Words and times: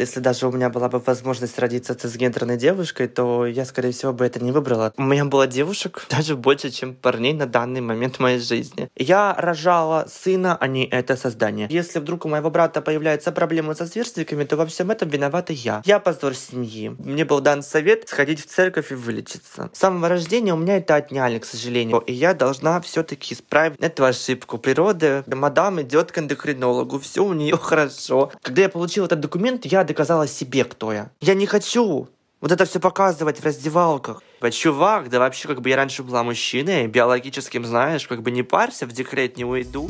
Если 0.00 0.20
даже 0.20 0.46
у 0.46 0.52
меня 0.52 0.70
была 0.70 0.88
бы 0.88 0.98
возможность 0.98 1.58
родиться 1.58 1.94
цисгендерной 1.94 2.56
девушкой, 2.56 3.08
то 3.08 3.46
я, 3.46 3.64
скорее 3.64 3.92
всего, 3.92 4.12
бы 4.12 4.24
это 4.26 4.42
не 4.42 4.52
выбрала. 4.52 4.92
У 4.96 5.02
меня 5.02 5.24
было 5.24 5.46
девушек 5.46 6.06
даже 6.10 6.36
больше, 6.36 6.70
чем 6.70 6.94
парней 6.94 7.32
на 7.32 7.46
данный 7.46 7.80
момент 7.80 8.16
в 8.16 8.20
моей 8.20 8.38
жизни. 8.38 8.88
Я 8.96 9.34
рожала 9.38 10.06
сына, 10.08 10.56
а 10.60 10.66
не 10.66 10.86
это 10.86 11.16
создание. 11.16 11.68
Если 11.70 11.98
вдруг 11.98 12.24
у 12.24 12.28
моего 12.28 12.50
брата 12.50 12.80
появляются 12.80 13.32
проблемы 13.32 13.74
со 13.74 13.86
сверстниками, 13.86 14.44
то 14.44 14.56
во 14.56 14.66
всем 14.66 14.90
этом 14.90 15.08
виновата 15.08 15.52
я. 15.52 15.82
Я 15.84 15.98
позор 15.98 16.34
семьи. 16.34 16.94
Мне 16.98 17.24
был 17.24 17.40
дан 17.40 17.62
совет 17.62 18.08
сходить 18.08 18.40
в 18.40 18.46
церковь 18.46 18.92
и 18.92 18.94
вылечиться. 18.94 19.70
С 19.72 19.78
самого 19.78 20.08
рождения 20.08 20.54
у 20.54 20.56
меня 20.56 20.76
это 20.78 20.96
отняли, 20.96 21.38
к 21.38 21.44
сожалению. 21.44 21.98
И 21.98 22.12
я 22.12 22.34
должна 22.34 22.80
все-таки 22.80 23.34
исправить 23.34 23.78
эту 23.80 24.04
ошибку. 24.04 24.58
Природа, 24.58 25.24
мадам 25.26 25.80
идет 25.82 26.12
к 26.12 26.18
эндокринологу, 26.18 26.98
все 26.98 27.24
у 27.24 27.32
нее 27.32 27.56
хорошо. 27.60 28.32
Когда 28.42 28.62
я 28.62 28.68
получил 28.68 29.04
этот 29.06 29.20
документ, 29.20 29.64
я 29.66 29.84
доказала 29.86 30.26
себе, 30.26 30.64
кто 30.64 30.92
я. 30.92 31.10
Я 31.20 31.34
не 31.34 31.46
хочу 31.46 32.08
вот 32.40 32.52
это 32.52 32.64
все 32.64 32.80
показывать 32.80 33.40
в 33.40 33.44
раздевалках. 33.44 34.22
Чувак, 34.50 35.08
да 35.08 35.18
вообще, 35.18 35.48
как 35.48 35.62
бы 35.62 35.68
я 35.70 35.76
раньше 35.76 36.02
была 36.02 36.22
мужчиной, 36.22 36.86
биологическим, 36.86 37.64
знаешь, 37.64 38.06
как 38.06 38.22
бы 38.22 38.30
не 38.30 38.42
парься, 38.42 38.86
в 38.86 38.92
декрет 38.92 39.36
не 39.36 39.44
уйду. 39.44 39.88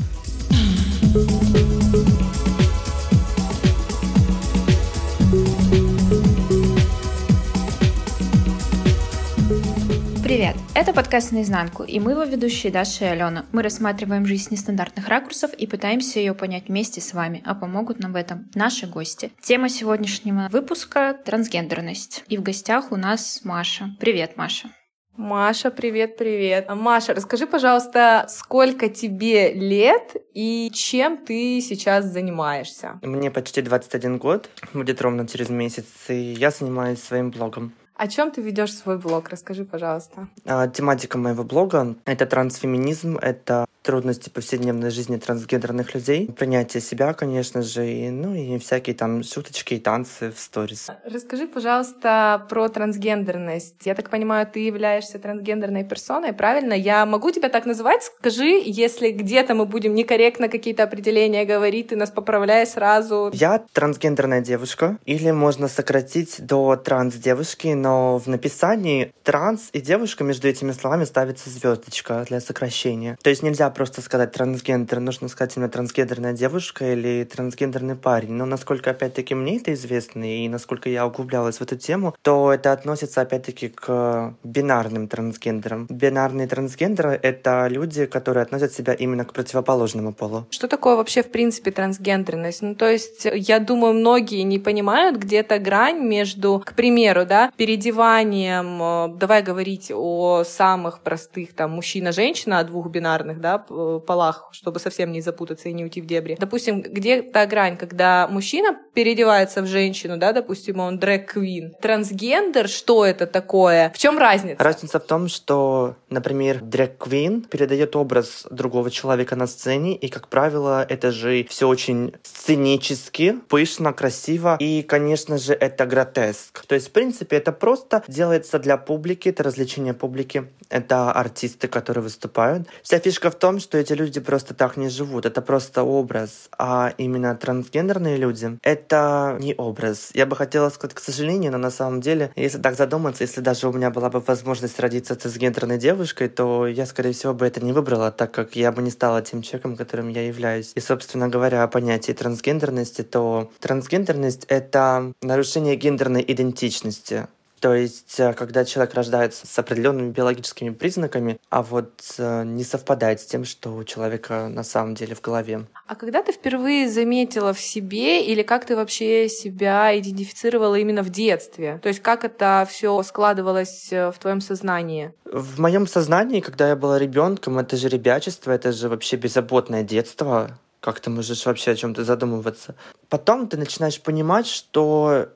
Привет! 10.37 10.57
Это 10.75 10.93
подкаст 10.93 11.33
«Наизнанку», 11.33 11.83
и 11.83 11.99
мы 11.99 12.11
его 12.11 12.23
ведущие 12.25 12.71
Даша 12.71 13.07
и 13.07 13.09
Алена. 13.09 13.47
Мы 13.53 13.63
рассматриваем 13.63 14.27
жизнь 14.27 14.45
с 14.45 14.51
нестандартных 14.51 15.09
ракурсов 15.09 15.55
и 15.55 15.67
пытаемся 15.67 16.19
ее 16.19 16.35
понять 16.35 16.69
вместе 16.69 17.01
с 17.01 17.15
вами, 17.15 17.43
а 17.47 17.55
помогут 17.55 18.01
нам 18.01 18.13
в 18.13 18.17
этом 18.17 18.51
наши 18.55 18.87
гости. 18.87 19.33
Тема 19.41 19.71
сегодняшнего 19.71 20.49
выпуска— 20.53 21.17
трансгендерность. 21.25 22.23
И 22.29 22.37
в 22.37 22.43
гостях 22.43 22.93
у 22.93 22.97
нас 22.97 23.41
Маша. 23.45 23.97
Привет, 23.99 24.37
Маша. 24.37 24.69
Маша, 25.17 25.71
привет, 25.71 26.19
привет. 26.19 26.69
Маша, 26.69 27.15
расскажи, 27.15 27.47
пожалуйста, 27.47 28.27
сколько 28.29 28.91
тебе 28.91 29.55
лет 29.55 30.17
и 30.35 30.71
чем 30.75 31.17
ты 31.17 31.63
сейчас 31.63 32.05
занимаешься? 32.05 33.01
Мне 33.01 33.31
почти 33.31 33.63
21 33.63 34.19
год, 34.19 34.51
будет 34.75 35.01
ровно 35.01 35.27
через 35.27 35.49
месяц, 35.49 35.87
и 36.09 36.35
я 36.35 36.51
занимаюсь 36.51 37.03
своим 37.03 37.31
блогом. 37.31 37.73
О 37.97 38.09
чем 38.09 38.31
ты 38.31 38.43
ведешь 38.43 38.75
свой 38.75 38.99
блог? 38.99 39.31
Расскажи, 39.31 39.65
пожалуйста. 39.65 40.29
А, 40.45 40.69
тематика 40.69 41.17
моего 41.17 41.45
блога— 41.45 41.97
это 42.05 42.27
трансфеминизм, 42.27 43.17
это 43.17 43.67
трудности 43.87 44.29
повседневной 44.31 44.91
жизни 44.91 45.17
трансгендерных 45.17 45.95
людей, 45.95 46.29
принятие 46.37 46.81
себя, 46.81 47.15
конечно 47.15 47.63
же, 47.63 47.89
и, 47.89 48.11
ну 48.11 48.35
и 48.35 48.59
всякие 48.59 48.97
там 48.97 49.23
шуточки 49.23 49.75
и 49.75 49.79
танцы 49.79 50.33
в 50.33 50.41
сторис. 50.41 50.89
Расскажи, 51.05 51.47
пожалуйста, 51.47 52.45
про 52.51 52.69
трансгендерность. 52.69 53.87
Я 53.87 53.95
так 53.95 54.11
понимаю, 54.11 54.45
ты 54.53 54.59
являешься 54.59 55.21
трансгендерной 55.21 55.85
персоной, 55.85 56.33
правильно? 56.33 56.73
Я 56.73 57.07
могу 57.07 57.31
тебя 57.31 57.49
так 57.49 57.65
называть? 57.65 58.03
Скажи, 58.19 58.61
если 58.65 59.13
где-то 59.13 59.55
мы 59.55 59.67
будем 59.67 59.95
некорректно 59.95 60.49
какие-то 60.49 60.83
определения 60.83 61.45
говорить, 61.45 61.89
ты 61.89 61.97
нас 61.97 62.11
поправляй 62.11 62.67
сразу. 62.67 63.31
Я 63.33 63.63
трансгендерная 63.73 64.41
девушка, 64.41 64.99
или 65.05 65.31
можно 65.31 65.69
сократить 65.69 66.45
до 66.45 66.75
транс-девушки, 66.75 67.69
но 67.69 68.19
в 68.19 68.27
написании 68.27 69.13
транс 69.23 69.69
и 69.73 69.81
девушка 69.81 70.25
между 70.25 70.49
этими 70.49 70.73
словами 70.73 71.05
ставится 71.05 71.51
звездочка 71.51 72.25
для 72.29 72.41
сокращения. 72.41 73.17
То 73.23 73.31
есть 73.31 73.45
нельзя 73.45 73.71
просто 73.77 74.01
сказать 74.01 74.33
трансгендер, 74.33 75.01
нужно 75.01 75.29
сказать 75.29 75.55
именно 75.57 75.69
трансгендерная 75.69 76.33
девушка 76.33 76.93
или 76.95 77.25
трансгендерный 77.25 77.95
парень. 77.95 78.33
Но 78.33 78.47
насколько, 78.47 78.91
опять-таки, 78.91 79.35
мне 79.35 79.59
это 79.59 79.75
известно, 79.75 80.25
и 80.25 80.49
насколько 80.49 80.89
я 80.89 81.07
углублялась 81.07 81.59
в 81.59 81.61
эту 81.61 81.77
тему, 81.77 82.15
то 82.23 82.55
это 82.55 82.73
относится, 82.73 83.21
опять-таки, 83.21 83.69
к 83.69 84.35
бинарным 84.43 85.09
трансгендерам. 85.09 85.87
Бинарные 85.91 86.49
трансгендеры— 86.49 87.21
это 87.23 87.67
люди, 87.69 88.07
которые 88.07 88.45
относят 88.45 88.73
себя 88.73 88.95
именно 88.95 89.27
к 89.27 89.35
противоположному 89.35 90.15
полу. 90.15 90.47
Что 90.49 90.69
такое 90.69 90.97
вообще, 90.97 91.23
в 91.23 91.31
принципе, 91.31 91.71
трансгендерность? 91.71 92.63
Ну, 92.63 92.75
то 92.75 92.91
есть, 92.91 93.27
я 93.31 93.59
думаю, 93.59 93.93
многие 93.93 94.41
не 94.41 94.59
понимают 94.59 95.19
где-то 95.19 95.59
грань 95.59 96.01
между, 96.01 96.63
к 96.65 96.73
примеру, 96.73 97.27
да, 97.27 97.53
переодеванием, 97.59 98.83
э, 98.83 99.19
давай 99.19 99.43
говорить 99.43 99.93
о 99.95 100.45
самых 100.45 101.01
простых, 101.01 101.53
там, 101.53 101.73
мужчина-женщина, 101.73 102.61
о 102.61 102.65
двух 102.65 102.89
бинарных, 102.89 103.39
да, 103.39 103.66
полах, 103.69 104.49
чтобы 104.53 104.81
совсем 104.81 105.13
не 105.13 105.21
запутаться 105.21 105.69
и 105.69 105.73
не 105.73 105.85
уйти 105.85 106.01
в 106.01 106.07
дебри. 106.07 106.37
Допустим, 106.39 106.83
где 106.83 107.23
та 107.23 107.47
грань, 107.47 107.77
когда 107.77 108.29
мужчина 108.29 108.79
переодевается 108.95 109.63
в 109.63 109.67
женщину, 109.67 110.17
да, 110.17 110.33
допустим, 110.33 110.81
он 110.81 110.99
дрэк-квин. 110.99 111.75
Трансгендер, 111.81 112.69
что 112.69 113.05
это 113.05 113.27
такое? 113.27 113.91
В 113.95 113.99
чем 113.99 114.19
разница? 114.19 114.63
Разница 114.63 114.99
в 114.99 115.05
том, 115.05 115.29
что, 115.29 115.97
например, 116.11 116.61
дрэк-квин 116.63 117.43
передает 117.43 117.97
образ 117.97 118.47
другого 118.51 118.91
человека 118.91 119.37
на 119.37 119.47
сцене, 119.47 119.95
и, 119.97 120.09
как 120.09 120.29
правило, 120.29 120.85
это 120.89 121.13
же 121.13 121.45
все 121.49 121.69
очень 121.69 122.15
сценически, 122.23 123.39
пышно, 123.49 123.93
красиво, 123.93 124.57
и, 124.61 124.83
конечно 124.83 125.39
же, 125.39 125.53
это 125.53 125.87
гротеск. 125.87 126.65
То 126.67 126.75
есть, 126.75 126.89
в 126.89 126.93
принципе, 126.93 127.37
это 127.37 127.53
просто 127.53 128.03
делается 128.09 128.59
для 128.59 128.77
публики, 128.77 129.29
это 129.29 129.43
развлечение 129.43 129.95
публики, 129.95 130.49
это 130.69 131.13
артисты, 131.13 131.69
которые 131.69 132.03
выступают. 132.03 132.69
Вся 132.83 132.99
фишка 132.99 133.31
в 133.31 133.35
том, 133.35 133.56
том, 133.57 133.61
что 133.61 133.79
эти 133.79 133.95
люди 133.95 134.21
просто 134.21 134.53
так 134.53 134.77
не 134.77 134.91
живут. 134.91 135.25
Это 135.25 135.41
просто 135.41 135.83
образ. 135.83 136.51
А 136.59 136.93
именно 136.99 137.35
трансгендерные 137.35 138.19
люди— 138.19 138.59
это 138.63 139.39
не 139.41 139.55
образ. 139.55 140.11
Я 140.13 140.27
бы 140.27 140.37
хотела 140.37 140.69
сказать, 140.69 140.95
к 140.95 141.01
сожалению, 141.01 141.53
но 141.53 141.59
на 141.59 141.71
самом 141.71 142.03
деле, 142.03 142.31
если 142.37 142.59
так 142.59 142.77
задуматься, 142.77 143.25
если 143.25 143.41
даже 143.41 143.69
у 143.69 143.73
меня 143.73 143.91
была 143.91 144.11
бы 144.11 144.21
возможность 144.21 144.79
родиться 144.79 145.17
цисгендерной 145.17 145.79
девушкой, 145.79 146.29
то 146.29 146.67
я, 146.67 146.85
скорее 146.85 147.13
всего, 147.13 147.33
бы 147.33 147.47
это 147.47 147.65
не 147.65 147.73
выбрала, 147.73 148.11
так 148.11 148.31
как 148.33 148.57
я 148.57 148.73
бы 148.73 148.83
не 148.83 148.91
стала 148.91 149.23
тем 149.23 149.41
человеком, 149.41 149.77
которым 149.77 150.09
я 150.09 150.27
являюсь. 150.27 150.73
И, 150.75 150.81
собственно 150.81 151.29
говоря, 151.29 151.63
о 151.63 151.69
понятии 151.69 152.13
трансгендерности, 152.13 153.03
то 153.03 153.51
трансгендерность— 153.61 154.45
это 154.49 155.15
нарушение 155.23 155.77
гендерной 155.77 156.25
идентичности. 156.27 157.27
То 157.61 157.75
есть, 157.75 158.21
э, 158.21 158.35
когда 158.35 158.65
человек 158.65 158.95
рождается 158.95 159.47
с 159.47 159.59
определенными 159.59 160.11
биологическими 160.11 160.71
признаками, 160.71 161.39
а 161.49 161.63
вот 161.63 162.15
э, 162.19 162.45
не 162.45 162.65
совпадает 162.65 163.21
с 163.21 163.27
тем, 163.27 163.45
что 163.45 163.75
у 163.75 163.85
человека 163.85 164.49
на 164.49 164.63
самом 164.63 164.95
деле 164.95 165.15
в 165.15 165.23
голове. 165.23 165.67
А 165.87 165.95
когда 165.95 166.23
ты 166.23 166.33
впервые 166.33 166.89
заметила 166.89 167.53
в 167.55 167.61
себе 167.61 168.25
или 168.25 168.43
как 168.43 168.67
ты 168.67 168.77
вообще 168.77 169.29
себя 169.29 169.99
идентифицировала 169.99 170.75
именно 170.75 171.03
в 171.03 171.11
детстве? 171.11 171.81
То 171.83 171.89
есть 171.89 172.01
как 172.01 172.25
это 172.25 172.67
все 172.71 173.03
складывалось 173.03 173.89
э, 173.91 174.11
в 174.11 174.19
твоем 174.19 174.41
сознании? 174.41 175.13
В 175.25 175.59
моем 175.59 175.87
сознании, 175.87 176.41
когда 176.41 176.69
я 176.69 176.77
была 176.77 176.99
ребенком, 176.99 177.59
это 177.59 177.77
же 177.77 177.89
ребячество, 177.89 178.53
это 178.53 178.73
же 178.73 178.89
вообще 178.89 179.17
беззаботное 179.17 179.83
детство. 179.83 180.59
Как 180.81 181.01
ты 181.01 181.11
можешь 181.11 181.47
вообще 181.47 181.73
о 181.73 181.77
чем-то 181.77 182.05
задумываться? 182.05 182.75
Потом 183.09 183.49
ты 183.49 183.57
начинаешь 183.57 184.01
понимать, 184.01 184.47
что 184.47 185.31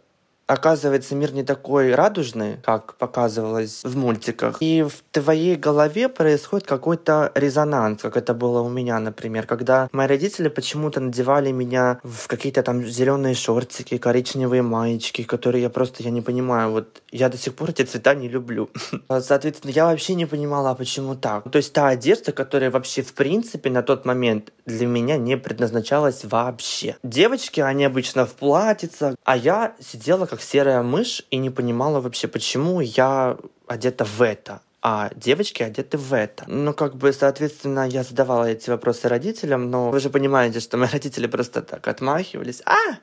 оказывается, 0.51 1.15
мир 1.15 1.33
не 1.33 1.45
такой 1.45 1.95
радужный, 1.95 2.57
как 2.65 2.95
показывалось 2.95 3.83
в 3.85 3.97
мультиках. 3.97 4.57
И 4.61 4.83
в 4.83 5.03
твоей 5.13 5.57
голове 5.57 6.09
происходит 6.09 6.67
какой-то 6.67 7.31
резонанс, 7.35 8.03
как 8.03 8.17
это 8.17 8.35
было 8.35 8.61
у 8.61 8.69
меня, 8.69 8.99
например, 8.99 9.47
когда 9.47 9.89
мои 9.93 10.09
родители 10.09 10.49
почему-то 10.49 11.01
надевали 11.01 11.53
меня 11.53 12.01
в 12.03 12.27
какие-то 12.27 12.63
там 12.63 12.85
зеленые 12.85 13.35
шортики, 13.35 13.97
коричневые 13.99 14.63
маечки, 14.63 15.23
которые 15.23 15.63
я 15.63 15.71
просто, 15.71 16.03
я 16.03 16.11
не 16.11 16.21
понимаю, 16.21 16.71
вот 16.73 17.03
я 17.13 17.29
до 17.29 17.39
сих 17.39 17.55
пор 17.55 17.71
эти 17.71 17.83
цвета 17.83 18.15
не 18.15 18.29
люблю. 18.29 18.71
Соответственно, 19.21 19.71
я 19.71 19.87
вообще 19.87 20.15
не 20.15 20.27
понимала, 20.27 20.75
почему 20.75 21.15
так. 21.15 21.49
То 21.51 21.59
есть 21.59 21.73
та 21.73 21.89
одежда, 21.89 22.33
которая 22.33 22.71
вообще 22.71 23.03
в 23.03 23.15
принципе 23.15 23.71
на 23.71 23.83
тот 23.83 24.05
момент 24.05 24.53
для 24.67 24.87
меня 24.87 25.17
не 25.17 25.37
предназначалась 25.37 26.25
вообще. 26.25 26.97
Девочки, 27.03 27.61
они 27.61 27.85
обычно 27.85 28.27
в 28.27 28.33
платьицах, 28.33 29.15
а 29.25 29.37
я 29.37 29.75
сидела 29.81 30.27
как 30.27 30.40
серая 30.43 30.83
мышь 30.83 31.23
и 31.31 31.37
не 31.37 31.51
понимала 31.51 32.01
вообще, 32.01 32.29
почему 32.29 32.81
я 32.81 33.37
одета 33.67 34.05
в 34.05 34.23
это 34.23 34.61
а 34.83 35.11
девочки 35.15 35.63
одеты 35.63 35.99
в 35.99 36.13
это. 36.15 36.45
Ну, 36.47 36.73
как 36.73 36.97
бы, 36.97 37.13
соответственно, 37.13 37.87
я 37.87 38.03
задавала 38.03 38.45
эти 38.45 38.71
вопросы 38.71 39.09
родителям, 39.09 39.71
но 39.71 39.91
вы 39.91 40.01
же 40.01 40.11
понимаете, 40.11 40.61
что 40.61 40.77
мои 40.79 40.89
родители 40.93 41.27
просто 41.27 41.63
так 41.63 41.87
отмахивались. 41.87 42.63
А, 42.65 42.97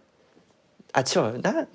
а 0.94 1.04
чё, 1.04 1.34
да? 1.38 1.68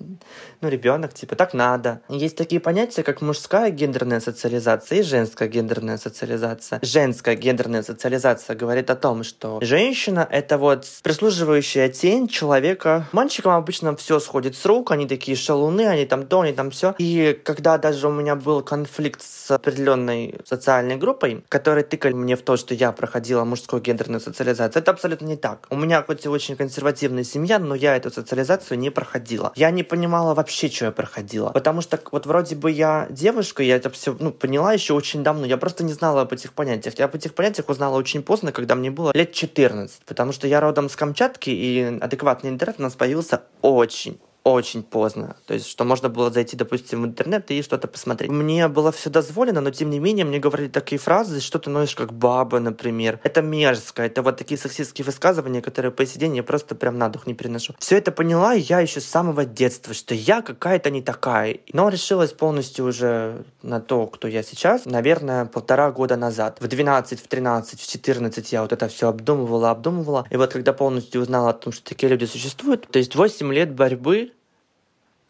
Ну, 0.61 0.69
ребенок, 0.69 1.13
типа, 1.13 1.35
так 1.35 1.53
надо. 1.53 2.01
Есть 2.09 2.35
такие 2.35 2.59
понятия, 2.59 3.03
как 3.03 3.21
мужская 3.21 3.69
гендерная 3.69 4.19
социализация 4.19 4.99
и 4.99 5.01
женская 5.01 5.47
гендерная 5.47 5.97
социализация. 5.97 6.79
Женская 6.81 7.35
гендерная 7.35 7.83
социализация 7.83 8.55
говорит 8.55 8.89
о 8.89 8.95
том, 8.95 9.23
что 9.23 9.59
женщина— 9.61 10.27
это 10.31 10.57
вот 10.57 10.85
прислуживающая 11.03 11.87
тень 11.87 12.27
человека. 12.27 13.07
Мальчикам 13.13 13.53
обычно 13.53 13.95
все 13.95 14.19
сходит 14.19 14.57
с 14.57 14.65
рук, 14.65 14.91
они 14.91 15.07
такие 15.07 15.37
шалуны, 15.37 15.87
они 15.87 16.05
там 16.05 16.27
то, 16.27 16.41
они 16.41 16.51
там 16.51 16.71
все. 16.71 16.93
И 16.97 17.39
когда 17.45 17.77
даже 17.77 18.09
у 18.09 18.11
меня 18.11 18.35
был 18.35 18.61
конфликт 18.61 19.21
с 19.21 19.51
определенной 19.51 20.35
социальной 20.45 20.97
группой, 20.97 21.45
которые 21.47 21.85
тыкали 21.85 22.13
мне 22.13 22.35
в 22.35 22.41
то, 22.41 22.57
что 22.57 22.73
я 22.73 22.91
проходила 22.91 23.45
мужскую 23.45 23.81
гендерную 23.81 24.19
социализацию, 24.19 24.81
это 24.81 24.91
абсолютно 24.91 25.27
не 25.27 25.37
так. 25.37 25.67
У 25.69 25.77
меня 25.77 26.03
хоть 26.03 26.25
и 26.25 26.29
очень 26.29 26.57
консервативная 26.57 27.23
семья, 27.23 27.57
но 27.59 27.73
я 27.73 27.95
эту 27.95 28.11
социализацию 28.11 28.77
не 28.77 28.89
проходила 28.89 29.12
проходила. 29.13 29.51
Я 29.55 29.71
не 29.71 29.83
понимала 29.83 30.33
вообще, 30.33 30.69
что 30.69 30.85
я 30.85 30.91
проходила. 30.91 31.49
Потому 31.49 31.81
что 31.81 31.99
вот 32.11 32.25
вроде 32.25 32.55
бы 32.55 32.71
я 32.71 33.07
девушка, 33.09 33.63
я 33.63 33.75
это 33.75 33.89
все 33.89 34.15
ну, 34.19 34.31
поняла 34.31 34.73
еще 34.73 34.93
очень 34.93 35.23
давно. 35.23 35.45
Я 35.45 35.57
просто 35.57 35.83
не 35.83 35.93
знала 35.93 36.21
об 36.21 36.33
этих 36.33 36.53
понятиях. 36.53 36.97
Я 36.97 37.05
об 37.05 37.15
этих 37.15 37.35
понятиях 37.35 37.69
узнала 37.69 37.97
очень 37.97 38.23
поздно, 38.23 38.51
когда 38.51 38.75
мне 38.75 38.89
было 38.89 39.11
лет 39.13 39.33
14. 39.33 40.01
Потому 40.05 40.31
что 40.31 40.47
я 40.47 40.59
родом 40.59 40.89
с 40.89 40.95
Камчатки, 40.95 41.49
и 41.49 41.99
адекватный 42.01 42.49
интернет 42.49 42.79
у 42.79 42.83
нас 42.83 42.95
появился 42.95 43.43
очень 43.61 44.19
очень 44.43 44.83
поздно. 44.83 45.37
То 45.45 45.53
есть, 45.53 45.67
что 45.67 45.85
можно 45.85 46.09
было 46.09 46.29
зайти, 46.29 46.57
допустим, 46.57 47.03
в 47.03 47.05
интернет 47.05 47.49
и 47.49 47.61
что-то 47.61 47.87
посмотреть. 47.87 48.29
Мне 48.29 48.67
было 48.67 48.91
все 48.91 49.09
дозволено, 49.09 49.61
но 49.61 49.71
тем 49.71 49.89
не 49.89 49.99
менее 49.99 50.25
мне 50.25 50.39
говорили 50.39 50.67
такие 50.67 50.99
фразы, 50.99 51.39
что 51.39 51.59
ты 51.59 51.69
ноешь 51.69 51.95
как 51.95 52.11
баба, 52.13 52.59
например. 52.59 53.19
Это 53.23 53.41
мерзко. 53.41 54.03
Это 54.03 54.21
вот 54.21 54.37
такие 54.37 54.57
сексистские 54.57 55.05
высказывания, 55.05 55.61
которые 55.61 55.91
по 55.91 56.05
сей 56.05 56.19
день 56.19 56.35
я 56.35 56.43
просто 56.43 56.75
прям 56.75 56.97
на 56.97 57.07
дух 57.09 57.25
не 57.25 57.33
переношу. 57.33 57.73
Все 57.79 57.97
это 57.97 58.11
поняла 58.11 58.53
я 58.53 58.81
еще 58.81 58.99
с 58.99 59.05
самого 59.05 59.45
детства, 59.45 59.93
что 59.93 60.13
я 60.13 60.41
какая-то 60.41 60.89
не 60.89 61.01
такая. 61.01 61.59
Но 61.71 61.87
решилась 61.87 62.33
полностью 62.33 62.85
уже 62.85 63.45
на 63.61 63.79
то, 63.79 64.07
кто 64.07 64.27
я 64.27 64.43
сейчас, 64.43 64.85
наверное, 64.85 65.45
полтора 65.45 65.91
года 65.91 66.17
назад. 66.17 66.57
В 66.59 66.67
12, 66.67 67.19
в 67.19 67.27
13, 67.27 67.79
в 67.79 67.87
14 67.87 68.51
я 68.51 68.61
вот 68.61 68.73
это 68.73 68.89
все 68.89 69.07
обдумывала, 69.07 69.71
обдумывала. 69.71 70.27
И 70.29 70.35
вот 70.35 70.51
когда 70.51 70.73
полностью 70.73 71.21
узнала 71.21 71.51
о 71.51 71.53
том, 71.53 71.71
что 71.71 71.85
такие 71.89 72.09
люди 72.09 72.25
существуют, 72.25 72.87
то 72.89 72.99
есть 72.99 73.15
8 73.15 73.53
лет 73.53 73.73
борьбы 73.73 74.32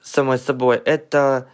самой 0.04 0.38
собой, 0.38 0.78
это, 0.78 1.48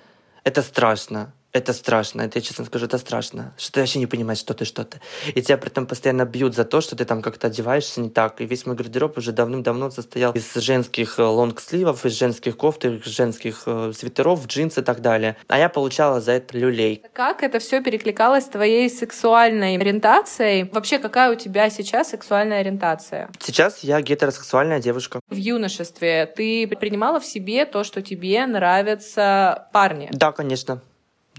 это 0.43 0.61
страшно. 0.61 1.33
Это 1.51 1.73
страшно, 1.73 2.21
это 2.21 2.37
я 2.37 2.43
честно 2.43 2.65
скажу, 2.65 2.85
это 2.85 2.99
страшно. 2.99 3.55
Что 3.57 3.73
ты 3.73 3.79
вообще 3.79 3.97
не 3.97 4.05
понимаешь, 4.05 4.37
что 4.37 4.53
ты, 4.53 4.65
что 4.65 4.85
ты. 4.85 4.99
И 5.33 5.41
тебя 5.41 5.57
при 5.57 5.71
этом 5.71 5.87
постоянно 5.87 6.25
бьют 6.25 6.53
за 6.53 6.63
то, 6.63 6.79
что 6.79 6.95
ты 6.95 7.05
там 7.05 7.23
как-то 7.23 7.47
одеваешься 7.47 8.01
не 8.01 8.09
так. 8.09 8.39
И 8.39 8.45
весь 8.45 8.67
мой 8.67 8.75
гардероб 8.75 9.17
уже 9.17 9.31
давным-давно 9.31 9.89
состоял 9.89 10.31
из 10.33 10.53
женских 10.53 11.17
э, 11.17 11.23
лонгсливов, 11.23 12.05
из 12.05 12.13
женских 12.13 12.55
кофт, 12.55 12.85
из 12.85 13.03
женских 13.05 13.63
э, 13.65 13.93
свитеров, 13.95 14.45
джинс 14.45 14.77
и 14.77 14.81
так 14.83 15.01
далее. 15.01 15.37
А 15.47 15.57
я 15.57 15.69
получала 15.69 16.21
за 16.21 16.33
это 16.33 16.55
люлей. 16.55 17.03
Как 17.13 17.41
это 17.41 17.57
все 17.57 17.81
перекликалось 17.81 18.45
с 18.45 18.49
твоей 18.49 18.87
сексуальной 18.87 19.75
ориентацией? 19.75 20.69
Вообще, 20.71 20.99
какая 20.99 21.31
у 21.31 21.35
тебя 21.35 21.71
сейчас 21.71 22.09
сексуальная 22.09 22.59
ориентация? 22.59 23.31
Сейчас 23.39 23.79
я 23.79 24.01
гетеросексуальная 24.01 24.79
девушка. 24.79 25.19
В 25.27 25.35
юношестве 25.35 26.27
ты 26.27 26.67
принимала 26.67 27.19
в 27.19 27.25
себе 27.25 27.65
то, 27.65 27.83
что 27.83 28.03
тебе 28.03 28.45
нравятся 28.45 29.67
парни? 29.73 30.09
Да, 30.11 30.31
конечно. 30.31 30.83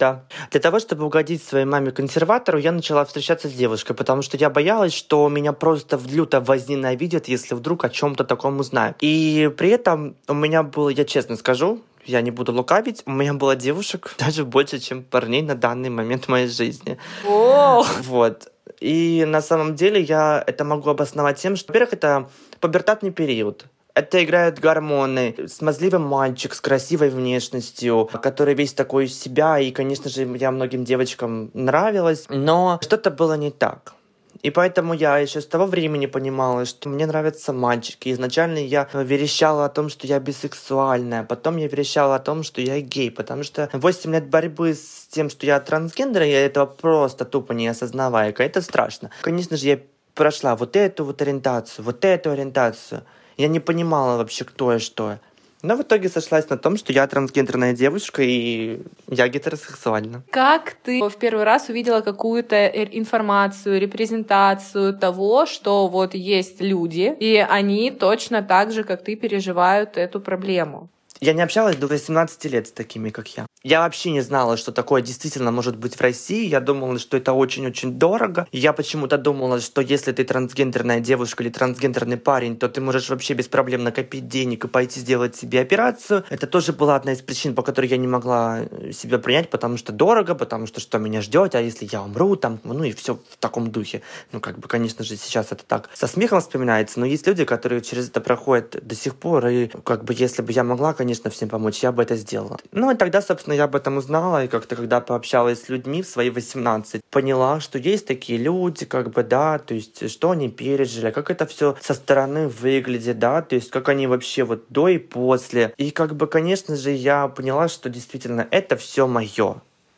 Да. 0.00 0.24
Для 0.50 0.60
того, 0.60 0.78
чтобы 0.80 1.04
угодить 1.04 1.44
своей 1.44 1.66
маме-консерватору, 1.66 2.58
я 2.58 2.72
начала 2.72 3.04
встречаться 3.04 3.48
с 3.48 3.52
девушкой, 3.52 3.94
потому 3.94 4.22
что 4.22 4.38
я 4.38 4.48
боялась, 4.48 4.94
что 4.94 5.28
меня 5.28 5.52
просто 5.52 5.98
в 5.98 6.10
люто 6.12 6.40
возненавидят, 6.40 7.28
если 7.28 7.54
вдруг 7.54 7.84
о 7.84 7.90
чем-то 7.90 8.24
таком 8.24 8.58
узнаю. 8.60 8.94
И 9.00 9.52
при 9.58 9.68
этом 9.68 10.16
у 10.26 10.32
меня 10.32 10.62
было, 10.62 10.88
я 10.88 11.04
честно 11.04 11.36
скажу, 11.36 11.82
я 12.06 12.22
не 12.22 12.30
буду 12.30 12.54
лукавить, 12.54 13.02
у 13.04 13.10
меня 13.10 13.34
было 13.34 13.54
девушек 13.56 14.14
даже 14.18 14.46
больше, 14.46 14.78
чем 14.78 15.02
парней 15.02 15.42
на 15.42 15.54
данный 15.54 15.90
момент 15.90 16.24
в 16.24 16.28
моей 16.28 16.48
жизни. 16.48 16.96
О! 17.28 17.84
Вот. 18.04 18.50
И 18.80 19.26
на 19.26 19.42
самом 19.42 19.74
деле 19.74 20.00
я 20.00 20.42
это 20.46 20.64
могу 20.64 20.88
обосновать 20.88 21.38
тем, 21.38 21.56
что, 21.56 21.72
во-первых, 21.72 21.92
это 21.92 22.30
пубертатный 22.60 23.10
период. 23.10 23.66
Это 23.94 24.22
играют 24.22 24.58
гормоны. 24.58 25.34
Смазливый 25.48 26.00
мальчик 26.00 26.54
с 26.54 26.60
красивой 26.60 27.10
внешностью, 27.10 28.08
который 28.22 28.54
весь 28.54 28.72
такой 28.72 29.06
из 29.06 29.18
себя. 29.18 29.58
И, 29.58 29.70
конечно 29.70 30.08
же, 30.08 30.22
я 30.36 30.50
многим 30.50 30.84
девочкам 30.84 31.50
нравилась. 31.54 32.26
Но 32.28 32.78
что-то 32.82 33.10
было 33.10 33.34
не 33.34 33.50
так. 33.50 33.94
И 34.42 34.50
поэтому 34.50 34.94
я 34.94 35.18
еще 35.18 35.40
с 35.40 35.46
того 35.46 35.66
времени 35.66 36.06
понимала, 36.06 36.64
что 36.64 36.88
мне 36.88 37.04
нравятся 37.06 37.52
мальчики. 37.52 38.10
Изначально 38.10 38.58
я 38.58 38.88
верещала 38.94 39.66
о 39.66 39.68
том, 39.68 39.90
что 39.90 40.06
я 40.06 40.18
бисексуальная. 40.18 41.24
Потом 41.24 41.58
я 41.58 41.68
верещала 41.68 42.14
о 42.14 42.20
том, 42.20 42.42
что 42.42 42.60
я 42.60 42.80
гей. 42.80 43.10
Потому 43.10 43.42
что 43.42 43.68
8 43.72 44.12
лет 44.12 44.28
борьбы 44.28 44.74
с 44.74 45.08
тем, 45.10 45.28
что 45.28 45.44
я 45.44 45.60
трансгендер, 45.60 46.22
я 46.22 46.46
этого 46.46 46.64
просто 46.66 47.24
тупо 47.24 47.52
не 47.52 47.68
осознавая. 47.68 48.32
Это 48.38 48.62
страшно. 48.62 49.10
Конечно 49.20 49.56
же, 49.56 49.66
я 49.66 49.78
прошла 50.14 50.56
вот 50.56 50.76
эту 50.76 51.04
вот 51.04 51.20
ориентацию, 51.20 51.84
вот 51.84 52.04
эту 52.04 52.30
ориентацию. 52.30 53.02
Я 53.36 53.48
не 53.48 53.60
понимала 53.60 54.16
вообще, 54.16 54.44
кто 54.44 54.72
я, 54.72 54.78
что. 54.78 55.18
Но 55.62 55.76
в 55.76 55.82
итоге 55.82 56.08
сошлась 56.08 56.48
на 56.48 56.56
том, 56.56 56.78
что 56.78 56.92
я 56.92 57.06
трансгендерная 57.06 57.74
девушка 57.74 58.22
и 58.22 58.80
я 59.08 59.28
гетеросексуальна. 59.28 60.22
Как 60.30 60.74
ты 60.82 61.02
в 61.02 61.16
первый 61.16 61.44
раз 61.44 61.68
увидела 61.68 62.00
какую-то 62.00 62.66
информацию, 62.66 63.78
репрезентацию 63.78 64.96
того, 64.96 65.44
что 65.44 65.86
вот 65.88 66.14
есть 66.14 66.62
люди, 66.62 67.14
и 67.20 67.36
они 67.36 67.90
точно 67.90 68.42
так 68.42 68.72
же, 68.72 68.84
как 68.84 69.04
ты, 69.04 69.16
переживают 69.16 69.98
эту 69.98 70.20
проблему? 70.20 70.88
Я 71.20 71.34
не 71.34 71.42
общалась 71.42 71.76
до 71.76 71.86
18 71.86 72.44
лет 72.46 72.68
с 72.68 72.72
такими, 72.72 73.10
как 73.10 73.28
я. 73.36 73.46
Я 73.62 73.80
вообще 73.80 74.10
не 74.10 74.22
знала, 74.22 74.56
что 74.56 74.72
такое 74.72 75.02
действительно 75.02 75.50
может 75.52 75.76
быть 75.76 75.94
в 75.94 76.00
России. 76.00 76.48
Я 76.48 76.60
думала, 76.60 76.98
что 76.98 77.18
это 77.18 77.34
очень-очень 77.34 77.98
дорого. 77.98 78.46
Я 78.52 78.72
почему-то 78.72 79.18
думала, 79.18 79.60
что 79.60 79.82
если 79.82 80.12
ты 80.12 80.24
трансгендерная 80.24 81.00
девушка 81.00 81.42
или 81.42 81.50
трансгендерный 81.50 82.16
парень, 82.16 82.56
то 82.56 82.70
ты 82.70 82.80
можешь 82.80 83.10
вообще 83.10 83.34
без 83.34 83.48
проблем 83.48 83.84
накопить 83.84 84.28
денег 84.28 84.64
и 84.64 84.68
пойти 84.68 85.00
сделать 85.00 85.36
себе 85.36 85.60
операцию. 85.60 86.24
Это 86.30 86.46
тоже 86.46 86.72
была 86.72 86.96
одна 86.96 87.12
из 87.12 87.20
причин, 87.20 87.54
по 87.54 87.62
которой 87.62 87.86
я 87.86 87.98
не 87.98 88.06
могла 88.06 88.60
э, 88.60 88.92
себя 88.92 89.18
принять, 89.18 89.50
потому 89.50 89.76
что 89.76 89.92
дорого, 89.92 90.34
потому 90.34 90.66
что 90.66 90.80
что 90.80 90.96
меня 90.96 91.20
ждет, 91.20 91.54
а 91.54 91.60
если 91.60 91.86
я 91.92 92.02
умру, 92.02 92.36
там, 92.36 92.60
ну 92.64 92.82
и 92.82 92.92
все 92.92 93.16
в 93.16 93.36
таком 93.38 93.70
духе. 93.70 94.00
Ну, 94.32 94.40
как 94.40 94.58
бы, 94.58 94.68
конечно 94.68 95.04
же, 95.04 95.16
сейчас 95.16 95.52
это 95.52 95.64
так 95.66 95.90
со 95.92 96.06
смехом 96.06 96.40
вспоминается, 96.40 96.98
но 96.98 97.04
есть 97.04 97.26
люди, 97.26 97.44
которые 97.44 97.82
через 97.82 98.08
это 98.08 98.22
проходят 98.22 98.78
до 98.82 98.94
сих 98.94 99.16
пор, 99.16 99.46
и 99.48 99.66
как 99.84 100.04
бы, 100.04 100.14
если 100.16 100.40
бы 100.40 100.50
я 100.50 100.64
могла, 100.64 100.94
конечно, 100.94 101.28
всем 101.28 101.50
помочь, 101.50 101.82
я 101.82 101.92
бы 101.92 102.02
это 102.02 102.16
сделала. 102.16 102.56
Ну, 102.72 102.90
и 102.90 102.94
тогда, 102.94 103.20
собственно, 103.20 103.49
собственно, 103.50 103.54
я 103.54 103.64
об 103.64 103.74
этом 103.74 103.96
узнала, 103.96 104.44
и 104.44 104.48
как-то, 104.48 104.76
когда 104.76 105.00
пообщалась 105.00 105.62
с 105.62 105.68
людьми 105.68 106.02
в 106.02 106.06
свои 106.06 106.30
18, 106.30 107.02
поняла, 107.10 107.60
что 107.60 107.78
есть 107.78 108.06
такие 108.06 108.38
люди, 108.38 108.86
как 108.86 109.10
бы, 109.10 109.22
да, 109.22 109.58
то 109.58 109.74
есть, 109.74 110.10
что 110.10 110.30
они 110.30 110.48
пережили, 110.48 111.10
как 111.10 111.30
это 111.30 111.46
все 111.46 111.74
со 111.80 111.94
стороны 111.94 112.48
выглядит, 112.48 113.18
да, 113.18 113.42
то 113.42 113.56
есть, 113.56 113.70
как 113.70 113.88
они 113.88 114.06
вообще 114.06 114.44
вот 114.44 114.64
до 114.68 114.88
и 114.88 114.98
после. 114.98 115.72
И, 115.78 115.90
как 115.90 116.14
бы, 116.14 116.26
конечно 116.26 116.76
же, 116.76 116.90
я 116.90 117.28
поняла, 117.28 117.68
что 117.68 117.88
действительно 117.88 118.46
это 118.50 118.76
все 118.76 119.06
мое. 119.06 119.54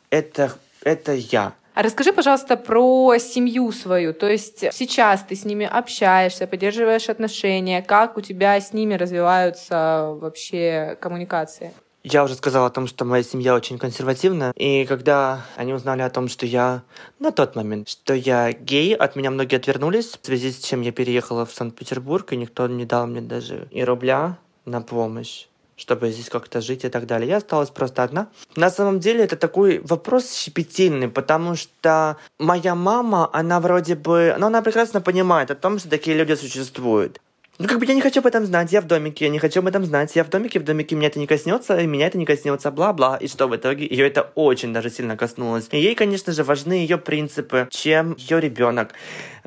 Это, 0.09 0.51
это 0.83 1.13
я. 1.13 1.53
А 1.75 1.81
расскажи, 1.81 2.13
пожалуйста, 2.13 2.55
про 2.55 3.17
семью 3.17 3.71
свою. 3.71 4.13
То 4.13 4.29
есть 4.29 4.59
сейчас 4.73 5.23
ты 5.23 5.35
с 5.35 5.43
ними 5.43 5.65
общаешься, 5.65 6.45
поддерживаешь 6.45 7.09
отношения. 7.09 7.81
Как 7.81 8.15
у 8.17 8.21
тебя 8.21 8.59
с 8.59 8.73
ними 8.73 8.93
развиваются 8.93 10.15
вообще 10.21 10.97
коммуникации? 11.01 11.73
Я 12.03 12.25
уже 12.25 12.35
сказала 12.35 12.67
о 12.67 12.69
том, 12.69 12.85
что 12.85 13.05
моя 13.05 13.23
семья 13.23 13.55
очень 13.55 13.79
консервативная, 13.79 14.51
и 14.57 14.85
когда 14.85 15.45
они 15.55 15.73
узнали 15.73 16.01
о 16.01 16.09
том, 16.09 16.27
что 16.27 16.45
я 16.45 16.83
на 17.19 17.31
тот 17.31 17.55
момент, 17.55 17.87
что 17.87 18.13
я 18.13 18.51
гей, 18.51 18.93
от 18.93 19.15
меня 19.15 19.31
многие 19.31 19.55
отвернулись, 19.55 20.19
в 20.21 20.25
связи 20.25 20.51
с 20.51 20.57
чем 20.57 20.81
я 20.81 20.91
переехала 20.91 21.45
в 21.45 21.53
Санкт-Петербург, 21.53 22.33
и 22.33 22.37
никто 22.37 22.67
не 22.67 22.85
дал 22.85 23.07
мне 23.07 23.21
даже 23.21 23.69
и 23.71 23.85
рубля 23.85 24.37
на 24.65 24.81
помощь 24.81 25.47
чтобы 25.75 26.11
здесь 26.11 26.29
как-то 26.29 26.61
жить 26.61 26.85
и 26.85 26.89
так 26.89 27.07
далее. 27.07 27.29
Я 27.29 27.37
осталась 27.37 27.69
просто 27.69 28.03
одна. 28.03 28.27
На 28.55 28.69
самом 28.69 28.99
деле 28.99 29.23
это 29.23 29.35
такой 29.35 29.79
вопрос 29.79 30.33
щепетильный, 30.33 31.09
потому 31.09 31.55
что 31.55 32.17
моя 32.39 32.75
мама, 32.75 33.29
она 33.33 33.59
вроде 33.59 33.95
бы, 33.95 34.35
ну, 34.37 34.47
она 34.47 34.61
прекрасно 34.61 35.01
понимает 35.01 35.51
о 35.51 35.55
том, 35.55 35.79
что 35.79 35.89
такие 35.89 36.15
люди 36.15 36.35
существуют. 36.35 37.19
Ну, 37.59 37.67
как 37.67 37.77
бы 37.77 37.85
я 37.85 37.93
не 37.93 38.01
хочу 38.01 38.19
об 38.19 38.25
этом 38.25 38.47
знать, 38.47 38.71
я 38.71 38.81
в 38.81 38.87
домике, 38.87 39.25
я 39.25 39.31
не 39.31 39.37
хочу 39.37 39.59
об 39.59 39.67
этом 39.67 39.85
знать, 39.85 40.15
я 40.15 40.23
в 40.23 40.29
домике, 40.29 40.59
в 40.59 40.63
домике 40.63 40.95
меня 40.95 41.09
это 41.09 41.19
не 41.19 41.27
коснется, 41.27 41.79
и 41.79 41.85
меня 41.85 42.07
это 42.07 42.17
не 42.17 42.25
коснется, 42.25 42.71
бла-бла. 42.71 43.15
И 43.17 43.27
что 43.27 43.47
в 43.47 43.55
итоге? 43.55 43.85
Ее 43.85 44.07
это 44.07 44.31
очень 44.33 44.73
даже 44.73 44.89
сильно 44.89 45.15
коснулось. 45.15 45.67
И 45.69 45.77
ей, 45.77 45.93
конечно 45.93 46.33
же, 46.33 46.43
важны 46.43 46.73
ее 46.73 46.97
принципы, 46.97 47.67
чем 47.69 48.15
ее 48.17 48.41
ребенок. 48.41 48.93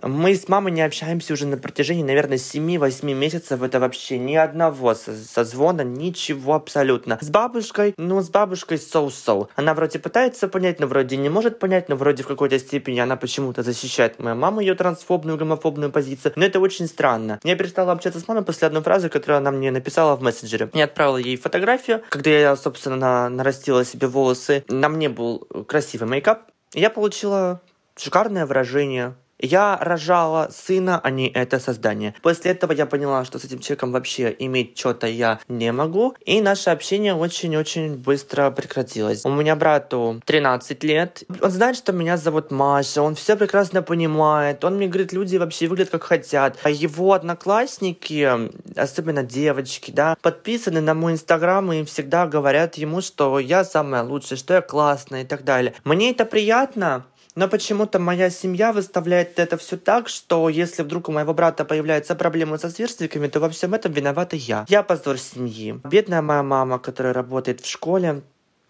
Мы 0.03 0.37
с 0.37 0.47
мамой 0.49 0.73
не 0.73 0.83
общаемся 0.83 1.33
уже 1.33 1.47
на 1.47 1.57
протяжении, 1.57 2.05
наверное, 2.05 2.37
7-8 2.37 3.13
месяцев. 3.15 3.63
Это 3.63 3.81
вообще 3.81 4.19
ни 4.19 4.37
одного 4.37 4.95
созвона, 4.95 5.81
ничего 5.81 6.55
абсолютно. 6.55 7.19
С 7.21 7.31
бабушкой, 7.31 7.95
ну, 7.97 8.21
с 8.21 8.29
бабушкой 8.29 8.79
соу-соу. 8.79 9.49
Она 9.57 9.75
вроде 9.75 9.99
пытается 9.99 10.47
понять, 10.47 10.79
но 10.79 10.87
вроде 10.87 11.17
не 11.17 11.29
может 11.29 11.59
понять, 11.59 11.89
но 11.89 11.97
вроде 11.97 12.23
в 12.23 12.29
какой-то 12.29 12.59
степени 12.59 13.01
она 13.01 13.17
почему-то 13.17 13.65
защищает 13.65 14.21
мою 14.21 14.37
маму, 14.37 14.61
ее 14.61 14.75
трансфобную, 14.75 15.39
гомофобную 15.39 15.91
позицию. 15.91 16.35
Но 16.37 16.45
это 16.45 16.61
очень 16.61 16.87
странно. 16.87 17.41
Я 17.43 17.57
перестала 17.57 17.96
общаться 17.97 18.21
с 18.21 18.29
мамой 18.29 18.45
после 18.45 18.67
одной 18.67 18.83
фразы, 18.83 19.09
которую 19.09 19.39
она 19.39 19.51
мне 19.51 19.71
написала 19.71 20.17
в 20.17 20.23
мессенджере. 20.23 20.71
Я 20.73 20.85
отправила 20.85 21.19
ей 21.19 21.37
фотографию, 21.37 22.03
когда 22.09 22.31
я, 22.31 22.57
собственно, 22.57 23.29
нарастила 23.29 23.85
себе 23.85 24.07
волосы. 24.07 24.65
На 24.69 24.89
мне 24.89 25.09
был 25.09 25.41
красивый 25.67 26.09
мейкап. 26.09 26.51
Я 26.73 26.91
получила 26.91 27.61
шикарное 27.97 28.47
выражение 28.47 29.15
Я 29.41 29.79
рожала 29.81 30.49
сына, 30.51 31.01
а 31.03 31.11
не 31.11 31.29
это 31.29 31.61
создание. 31.61 32.15
После 32.23 32.53
этого 32.53 32.73
я 32.73 32.87
поняла, 32.87 33.25
что 33.25 33.39
с 33.39 33.45
этим 33.45 33.59
человеком 33.59 33.93
вообще 33.93 34.35
иметь 34.39 34.79
что-то 34.79 35.07
я 35.07 35.41
не 35.49 35.73
могу. 35.73 36.15
И 36.25 36.41
наше 36.41 36.71
общение 36.71 37.15
очень-очень 37.15 37.97
быстро 37.97 38.51
прекратилось. 38.51 39.25
У 39.25 39.31
меня 39.31 39.55
брату 39.57 40.21
13 40.25 40.83
лет. 40.85 41.23
Он 41.41 41.51
знает, 41.51 41.77
что 41.77 41.93
меня 41.93 42.17
зовут 42.17 42.51
Маша. 42.51 43.03
Он 43.03 43.15
все 43.15 43.37
прекрасно 43.37 43.83
понимает. 43.83 44.65
Он 44.65 44.77
мне 44.77 44.87
говорит, 44.87 45.13
люди 45.13 45.37
вообще 45.37 45.67
выглядят 45.67 45.93
как 45.93 46.05
хотят. 46.05 46.59
А 46.63 46.71
его 46.71 47.13
одноклассники, 47.13 48.51
особенно 48.75 49.23
девочки, 49.23 49.91
да, 49.91 50.17
подписаны 50.23 50.81
на 50.81 50.95
мой 50.95 51.13
инстаграм 51.13 51.71
и 51.73 51.85
всегда 51.85 52.27
говорят 52.27 52.77
ему, 52.77 53.03
что 53.03 53.39
я 53.39 53.65
самая 53.65 54.03
лучшая, 54.03 54.39
что 54.39 54.55
я 54.55 54.63
классная 54.63 55.23
и 55.23 55.27
так 55.27 55.45
далее. 55.45 55.75
Мне 55.85 56.11
это 56.11 56.25
приятно, 56.25 57.05
но 57.37 57.49
почему-то 57.49 57.99
моя 57.99 58.31
семья 58.31 58.73
выставляет 58.73 59.39
это 59.39 59.57
все 59.59 59.77
так, 59.77 60.09
что 60.09 60.49
если 60.49 60.83
вдруг 60.83 61.09
у 61.09 61.13
моего 61.13 61.35
брата 61.35 61.65
появляются 61.65 62.15
проблемы 62.15 62.59
со 62.59 62.71
сверстниками, 62.71 63.29
то 63.29 63.41
во 63.41 63.51
всем 63.51 63.75
этом 63.75 63.93
виновата 63.93 64.37
я. 64.37 64.65
Я 64.69 64.83
позор 64.83 65.19
семьи. 65.19 65.79
Бедная 65.85 66.23
моя 66.23 66.43
мама, 66.43 66.79
которая 66.79 67.13
работает 67.13 67.61
в 67.61 67.71
школе, 67.71 68.23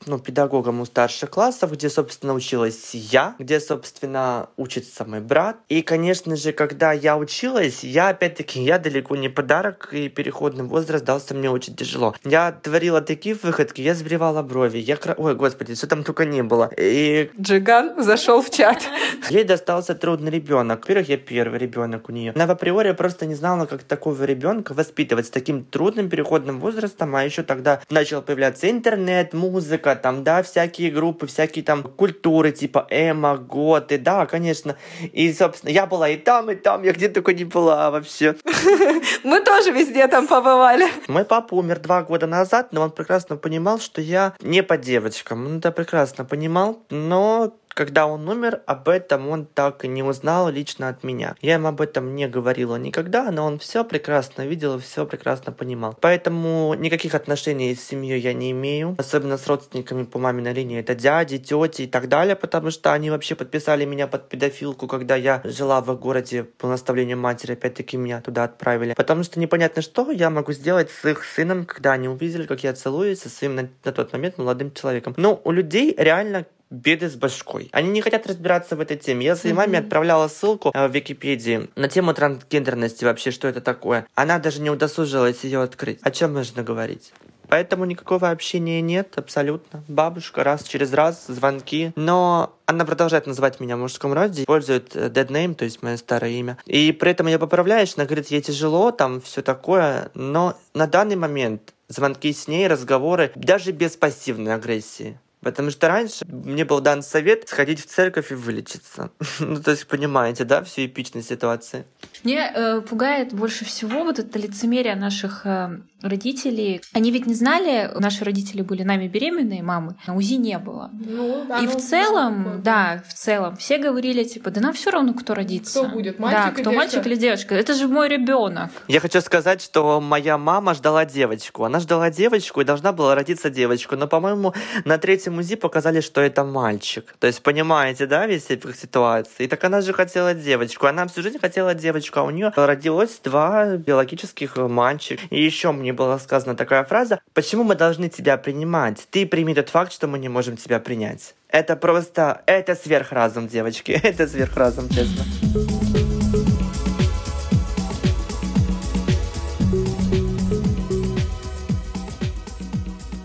ну, 0.07 0.19
педагогом 0.19 0.81
у 0.81 0.85
старших 0.85 1.31
классов, 1.31 1.73
где, 1.73 1.91
собственно, 1.91 2.35
училась 2.35 2.95
я, 2.95 3.35
где, 3.39 3.61
собственно, 3.61 4.49
учится 4.57 5.05
мой 5.05 5.21
брат. 5.21 5.57
И, 5.69 5.83
конечно 5.83 6.37
же, 6.37 6.53
когда 6.53 6.93
я 6.93 7.17
училась, 7.17 7.83
я, 7.85 8.09
опять-таки, 8.11 8.63
я 8.63 8.79
далеко 8.79 9.17
не 9.17 9.29
подарок, 9.29 9.89
и 9.93 10.09
переходный 10.09 10.65
возраст 10.65 11.05
дался 11.05 11.35
мне 11.35 11.51
очень 11.51 11.75
тяжело. 11.75 12.15
Я 12.25 12.53
творила 12.53 13.01
такие 13.01 13.35
выходки, 13.35 13.81
я 13.81 13.95
сбривала 13.95 14.43
брови, 14.43 14.79
я... 14.79 14.97
Кра... 14.97 15.15
Ой, 15.17 15.35
господи, 15.35 15.75
что 15.75 15.87
там 15.87 16.05
только 16.05 16.25
не 16.25 16.43
было. 16.43 16.71
И... 16.79 17.31
Джиган 17.41 18.03
зашел 18.03 18.43
в 18.43 18.51
чат. 18.51 18.83
Ей 19.31 19.45
достался 19.45 19.95
трудный 19.95 20.31
ребенок. 20.31 20.81
Во-первых, 20.81 21.09
я 21.09 21.17
первый 21.17 21.59
ребенок 21.59 22.09
у 22.09 22.13
нее. 22.13 22.33
Она 22.35 22.47
в 22.47 22.51
априори 22.51 22.93
просто 22.93 23.27
не 23.27 23.35
знала, 23.35 23.67
как 23.67 23.83
такого 23.83 24.23
ребенка 24.25 24.73
воспитывать 24.73 25.27
с 25.27 25.31
таким 25.31 25.65
трудным 25.65 26.09
переходным 26.09 26.61
возрастом, 26.61 27.15
а 27.17 27.25
еще 27.25 27.43
тогда 27.43 27.81
начал 27.91 28.23
появляться 28.23 28.71
интернет, 28.71 29.33
музыка, 29.33 29.96
там, 29.97 30.25
да, 30.25 30.43
всякие 30.43 30.91
группы, 30.91 31.27
всякие 31.27 31.65
там 31.65 31.83
культуры, 31.83 32.53
типа 32.53 32.87
эмо, 32.91 33.37
готы, 33.37 33.99
да, 33.99 34.27
конечно. 34.27 34.77
И, 35.13 35.33
собственно, 35.33 35.71
я 35.71 35.87
была 35.87 36.09
и 36.09 36.17
там, 36.17 36.51
и 36.51 36.55
там, 36.55 36.83
я 36.83 36.93
где 36.93 37.09
только 37.09 37.33
не 37.33 37.45
была 37.45 37.91
вообще. 37.91 38.37
Мы 39.25 39.41
тоже 39.41 39.71
везде 39.71 40.07
там 40.09 40.27
побывали. 40.27 40.87
Мой 41.09 41.25
папа 41.25 41.55
умер 41.55 41.81
два 41.81 42.03
года 42.03 42.27
назад, 42.27 42.69
но 42.73 42.83
он 42.83 42.91
прекрасно 42.91 43.37
понимал, 43.37 43.79
что 43.79 44.01
я 44.01 44.35
не 44.41 44.63
по 44.63 44.77
девочкам. 44.77 45.47
Он 45.47 45.59
это 45.59 45.73
прекрасно 45.73 46.25
понимал, 46.25 46.79
но 46.91 47.53
когда 47.77 48.07
он 48.07 48.27
умер, 48.27 48.63
об 48.65 48.89
этом 48.89 49.29
он 49.29 49.45
так 49.45 49.85
и 49.85 49.89
не 49.89 50.03
узнал 50.03 50.49
лично 50.49 50.89
от 50.89 51.05
меня. 51.05 51.37
Я 51.43 51.55
ему 51.55 51.69
об 51.69 51.83
этом 51.83 52.15
не 52.15 52.27
говорила 52.27 52.77
никогда, 52.77 53.31
но 53.31 53.45
он 53.45 53.59
все 53.59 53.85
прекрасно 53.85 54.47
видел 54.47 54.79
и 54.79 54.81
все 54.81 55.05
прекрасно 55.05 55.53
понимал. 55.53 55.95
Поэтому 56.01 56.73
никаких 56.73 57.15
отношений 57.15 57.75
с 57.75 57.85
семьей 57.87 58.19
я 58.19 58.33
не 58.33 58.51
имею, 58.53 58.95
особенно 58.97 59.37
с 59.37 59.47
родственниками 59.47 60.05
по 60.05 60.19
маминой 60.19 60.55
линии. 60.55 60.81
Это 60.81 60.95
дяди, 60.95 61.37
тети 61.37 61.83
и 61.83 61.87
так 61.87 62.09
далее, 62.09 62.35
потому 62.35 62.71
что 62.71 62.95
они 62.95 63.11
вообще 63.11 63.35
подписали 63.35 63.85
меня 63.85 64.07
под 64.07 64.31
педофилку, 64.31 64.87
когда 64.87 65.15
я 65.15 65.43
жила 65.45 65.83
в 65.83 65.95
городе 65.99 66.45
по 66.45 66.69
наставлению 66.69 67.19
матери, 67.19 67.53
опять-таки 67.53 67.99
меня 67.99 68.23
туда 68.23 68.45
отправили. 68.45 68.95
Потому 68.95 69.23
что 69.23 69.39
непонятно, 69.39 69.83
что 69.83 70.11
я 70.11 70.31
могу 70.31 70.53
сделать 70.53 70.91
с 70.91 71.05
их 71.05 71.25
сыном, 71.25 71.67
когда 71.67 71.93
они 71.93 72.09
увидели, 72.09 72.47
как 72.47 72.63
я 72.65 72.73
целуюсь 72.73 73.21
со 73.21 73.29
своим 73.29 73.55
на, 73.55 73.69
на 73.85 73.93
тот 73.93 74.15
момент 74.15 74.39
молодым 74.39 74.73
человеком. 74.73 75.13
Ну, 75.19 75.39
у 75.45 75.51
людей 75.51 75.95
реально 75.99 76.47
беды 76.71 77.09
с 77.09 77.15
башкой. 77.15 77.69
Они 77.73 77.91
не 77.91 78.01
хотят 78.01 78.27
разбираться 78.27 78.77
в 78.77 78.81
этой 78.81 78.97
теме. 78.97 79.27
Я 79.27 79.37
своей 79.37 79.55
mm-hmm. 79.55 79.59
маме 79.59 79.79
отправляла 79.79 80.29
ссылку 80.29 80.71
э, 80.75 80.89
в 80.89 80.95
Википедии 80.95 81.69
на 81.77 81.89
тему 81.89 82.15
трансгендерности 82.15 83.05
вообще, 83.05 83.31
что 83.31 83.49
это 83.49 83.61
такое. 83.61 84.07
Она 84.15 84.39
даже 84.39 84.61
не 84.61 84.71
удосужилась 84.71 85.45
ее 85.45 85.63
открыть. 85.63 86.01
О 86.03 86.11
чем 86.11 86.35
можно 86.35 86.63
говорить? 86.63 87.13
Поэтому 87.49 87.85
никакого 87.85 88.31
общения 88.31 88.81
нет, 88.81 89.13
абсолютно. 89.17 89.85
Бабушка 89.89 90.43
раз 90.43 90.65
через 90.65 90.93
раз, 90.93 91.27
звонки. 91.27 91.93
Но 91.97 92.57
она 92.67 92.85
продолжает 92.85 93.27
называть 93.27 93.61
меня 93.61 93.77
в 93.77 93.81
мужском 93.81 94.13
роде, 94.13 94.43
использует 94.43 94.97
э, 94.97 95.09
dead 95.09 95.29
name, 95.29 95.55
то 95.55 95.65
есть 95.65 95.83
мое 95.83 95.97
старое 95.97 96.31
имя. 96.31 96.59
И 96.67 96.93
при 96.93 97.13
этом 97.13 97.29
я 97.29 97.39
поправляешь, 97.39 97.95
она 97.97 98.07
говорит, 98.07 98.29
ей 98.29 98.43
тяжело, 98.43 98.91
там 98.91 99.21
все 99.21 99.43
такое. 99.43 100.11
Но 100.15 100.57
на 100.75 100.87
данный 100.87 101.17
момент 101.17 101.75
звонки 101.89 102.33
с 102.33 102.49
ней, 102.49 102.67
разговоры, 102.67 103.31
даже 103.35 103.73
без 103.73 103.97
пассивной 103.97 104.55
агрессии. 104.55 105.19
Потому 105.47 105.71
что 105.71 105.87
раньше 105.87 106.25
мне 106.27 106.65
был 106.65 106.81
дан 106.81 107.03
совет 107.03 107.49
сходить 107.49 107.81
в 107.81 107.87
церковь 107.87 108.33
и 108.33 108.35
вылечиться. 108.35 109.13
ну, 109.39 109.63
то 109.63 109.71
есть, 109.71 109.87
понимаете, 109.87 110.43
да, 110.43 110.65
всю 110.65 110.87
эпичность 110.87 111.29
ситуации. 111.29 111.85
Мне 112.25 112.51
э, 112.53 112.81
пугает 112.81 113.33
больше 113.33 113.65
всего 113.65 114.03
вот 114.03 114.19
это 114.19 114.41
лицемерие 114.41 114.97
наших 114.97 115.47
э, 115.47 115.79
родителей. 116.09 116.81
Они 116.93 117.11
ведь 117.11 117.27
не 117.27 117.35
знали, 117.35 117.91
наши 117.99 118.25
родители 118.25 118.63
были 118.63 118.83
нами 118.83 119.09
беременные, 119.09 119.63
мамы, 119.63 119.97
а 120.07 120.15
УЗИ 120.15 120.35
не 120.35 120.59
было. 120.59 120.91
Ну, 120.93 121.45
да, 121.49 121.59
и 121.59 121.67
в 121.67 121.77
целом, 121.77 122.45
такое. 122.45 122.59
да, 122.59 123.03
в 123.07 123.15
целом, 123.15 123.57
все 123.57 123.79
говорили, 123.79 124.25
типа, 124.25 124.51
да 124.51 124.61
нам 124.61 124.73
все 124.73 124.91
равно, 124.91 125.15
кто 125.15 125.35
родится. 125.35 125.81
Кто 125.81 125.89
будет, 125.89 126.19
мальчик 126.19 126.57
Да, 126.57 126.61
кто 126.61 126.73
мальчик 126.73 127.07
или 127.07 127.15
девочка. 127.17 127.55
Это 127.55 127.75
же 127.75 127.89
мой 127.89 128.09
ребенок. 128.09 128.71
Я 128.89 129.01
хочу 129.01 129.21
сказать, 129.21 129.63
что 129.63 130.01
моя 130.01 130.39
мама 130.39 130.75
ждала 130.75 131.05
девочку. 131.05 131.65
Она 131.65 131.81
ждала 131.81 132.11
девочку 132.11 132.61
и 132.61 132.65
должна 132.65 132.93
была 132.93 133.15
родиться 133.15 133.51
девочку. 133.51 133.97
Но, 133.97 134.07
по-моему, 134.07 134.55
на 134.85 134.99
третьем 134.99 135.39
УЗИ 135.39 135.57
показали, 135.57 136.01
что 136.01 136.21
это 136.21 136.45
мальчик. 136.45 137.15
То 137.19 137.27
есть, 137.27 137.43
понимаете, 137.43 138.07
да, 138.07 138.27
весь 138.27 138.51
эпик 138.51 138.77
ситуации. 138.77 139.45
И 139.45 139.49
так 139.49 139.63
она 139.65 139.81
же 139.81 139.93
хотела 139.93 140.35
девочку. 140.35 140.87
Она 140.87 141.07
всю 141.07 141.23
жизнь 141.23 141.39
хотела 141.39 141.75
девочку, 141.75 142.21
а 142.21 142.23
у 142.23 142.31
нее 142.31 142.53
родилось 142.57 143.21
два 143.23 143.77
биологических 143.77 144.57
мальчика. 144.57 145.23
И 145.31 145.43
еще 145.43 145.73
мне 145.73 145.93
была 145.97 146.19
сказана 146.19 146.55
такая 146.55 146.85
фраза, 146.85 147.21
почему 147.35 147.65
мы 147.65 147.75
должны 147.75 148.09
тебя 148.09 148.37
принимать? 148.37 149.09
Ты 149.11 149.27
прими 149.27 149.55
тот 149.55 149.71
факт, 149.71 149.93
что 149.93 150.07
мы 150.07 150.19
не 150.19 150.29
можем 150.29 150.57
тебя 150.57 150.79
принять. 150.79 151.35
Это 151.49 151.75
просто, 151.75 152.43
это 152.47 152.75
сверхразум, 152.75 153.49
девочки. 153.49 153.93
Это 154.03 154.29
сверхразум, 154.29 154.89
честно. 154.89 155.25